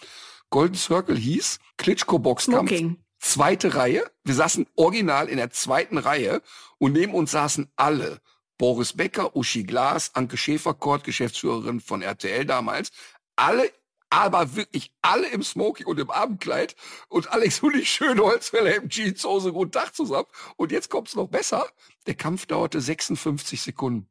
[0.49, 3.02] Golden Circle hieß Klitschko Boxkampf, Smoking.
[3.23, 4.11] Zweite Reihe.
[4.25, 6.43] Wir saßen original in der zweiten Reihe
[6.79, 8.21] und neben uns saßen alle.
[8.59, 12.91] Boris Becker, Uschi Glas, Anke Schäferkort, Geschäftsführerin von RTL damals.
[13.37, 13.71] Alle,
[14.11, 16.77] aber wirklich alle im Smoking und im Abendkleid.
[17.09, 20.29] Und Alex und ich schön Holzfäller im Jeanshose, guten Tag zusammen.
[20.57, 21.67] Und jetzt kommt's noch besser.
[22.07, 24.09] Der Kampf dauerte 56 Sekunden.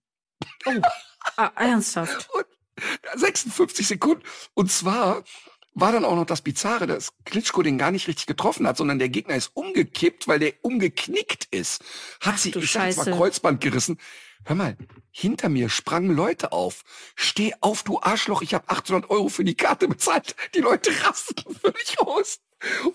[1.38, 2.30] Ah, ernsthaft.
[2.34, 2.46] Und
[3.16, 4.24] 56 Sekunden.
[4.54, 5.24] Und zwar
[5.74, 9.00] war dann auch noch das Bizarre, dass Klitschko den gar nicht richtig getroffen hat, sondern
[9.00, 11.82] der Gegner ist umgekippt, weil der umgeknickt ist.
[12.20, 13.12] Hat Ach du ich sag jetzt mal, Scheiße.
[13.12, 13.98] Kreuzband gerissen.
[14.44, 14.76] Hör mal,
[15.12, 16.84] hinter mir sprangen Leute auf.
[17.16, 20.36] Steh auf, du Arschloch, ich habe 800 Euro für die Karte bezahlt.
[20.56, 22.40] Die Leute rasteten völlig aus.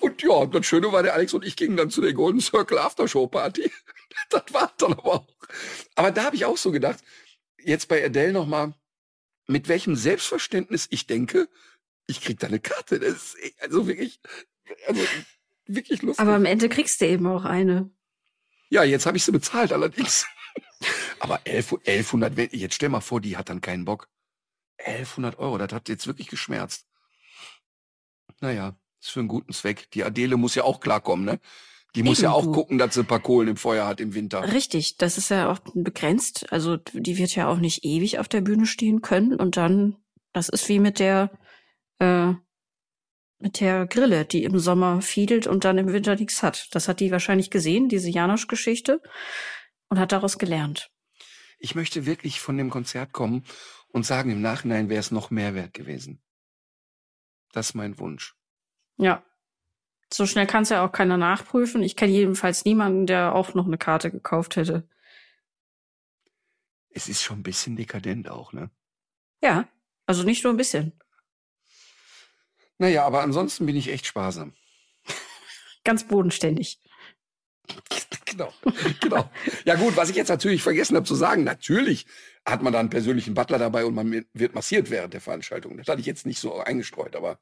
[0.01, 2.79] Und ja, das Schöne war, der Alex und ich gingen dann zu der Golden Circle
[2.79, 3.71] Aftershow Party.
[4.31, 5.27] Das war dann aber auch.
[5.95, 7.01] Aber da habe ich auch so gedacht,
[7.63, 8.73] jetzt bei Adele nochmal,
[9.47, 11.51] mit welchem Selbstverständnis ich denke,
[12.07, 12.99] ich krieg da eine Karte.
[13.01, 14.21] Das ist eh- also wirklich,
[14.87, 15.03] also
[15.67, 16.21] wirklich lustig.
[16.21, 17.91] Aber am Ende kriegst du eben auch eine.
[18.71, 20.27] ja, jetzt habe ich sie bezahlt allerdings.
[21.21, 24.09] Aber 11, 1100, wenn- jetzt stell mal vor, die hat dann keinen Bock.
[24.79, 26.87] 1100 Euro, das hat jetzt wirklich geschmerzt.
[28.41, 29.91] Naja, ist für einen guten Zweck.
[29.93, 31.41] Die Adele muss ja auch klarkommen, ne?
[31.95, 32.53] Die muss Eben, ja auch du.
[32.53, 34.53] gucken, dass sie ein paar Kohlen im Feuer hat im Winter.
[34.53, 36.53] Richtig, das ist ja auch begrenzt.
[36.53, 39.35] Also die wird ja auch nicht ewig auf der Bühne stehen können.
[39.35, 39.97] Und dann,
[40.35, 41.31] das ist wie mit der,
[41.99, 42.35] äh,
[43.39, 46.75] mit der Grille, die im Sommer fiedelt und dann im Winter nichts hat.
[46.75, 49.03] Das hat die wahrscheinlich gesehen, diese Janosch-Geschichte,
[49.89, 50.91] und hat daraus gelernt.
[51.59, 53.45] Ich möchte wirklich von dem Konzert kommen
[53.89, 56.23] und sagen, im Nachhinein wäre es noch mehr wert gewesen.
[57.53, 58.35] Das ist mein Wunsch.
[58.99, 59.25] Ja.
[60.13, 61.83] So schnell kann es ja auch keiner nachprüfen.
[61.83, 64.89] Ich kenne jedenfalls niemanden, der auch noch eine Karte gekauft hätte.
[66.91, 68.71] Es ist schon ein bisschen dekadent auch, ne?
[69.43, 69.69] Ja,
[70.07, 70.93] also nicht nur ein bisschen.
[72.79, 74.53] Naja, aber ansonsten bin ich echt sparsam.
[75.85, 76.79] Ganz bodenständig.
[78.29, 78.53] Genau,
[79.01, 79.31] genau.
[79.65, 82.07] Ja gut, was ich jetzt natürlich vergessen habe zu sagen, natürlich
[82.45, 85.77] hat man da einen persönlichen Butler dabei und man wird massiert während der Veranstaltung.
[85.79, 87.39] Das hatte ich jetzt nicht so eingestreut, aber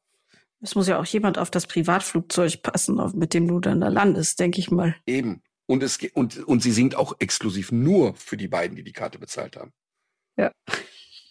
[0.61, 3.89] Es muss ja auch jemand auf das Privatflugzeug passen, auf, mit dem du dann da
[3.89, 4.95] landest, denke ich mal.
[5.07, 5.43] Eben.
[5.67, 9.19] Und, es, und, und sie singt auch exklusiv nur für die beiden, die die Karte
[9.19, 9.73] bezahlt haben.
[10.37, 10.53] Ja.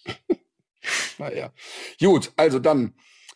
[1.18, 1.52] naja.
[2.00, 2.94] Gut, also dann,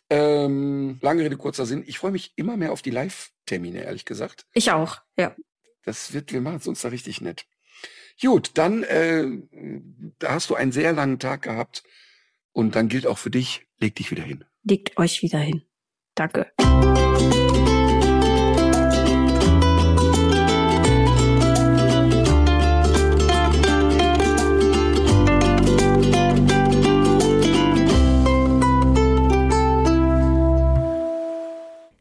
[0.09, 1.83] ähm, lange Rede, kurzer Sinn.
[1.85, 4.45] Ich freue mich immer mehr auf die Live-Termine, ehrlich gesagt.
[4.53, 5.35] Ich auch, ja.
[5.83, 7.45] Das wird, wir machen es uns da richtig nett.
[8.21, 9.25] Gut, dann äh,
[10.19, 11.83] da hast du einen sehr langen Tag gehabt
[12.51, 14.43] und dann gilt auch für dich, leg dich wieder hin.
[14.63, 15.63] Legt euch wieder hin.
[16.15, 16.51] Danke.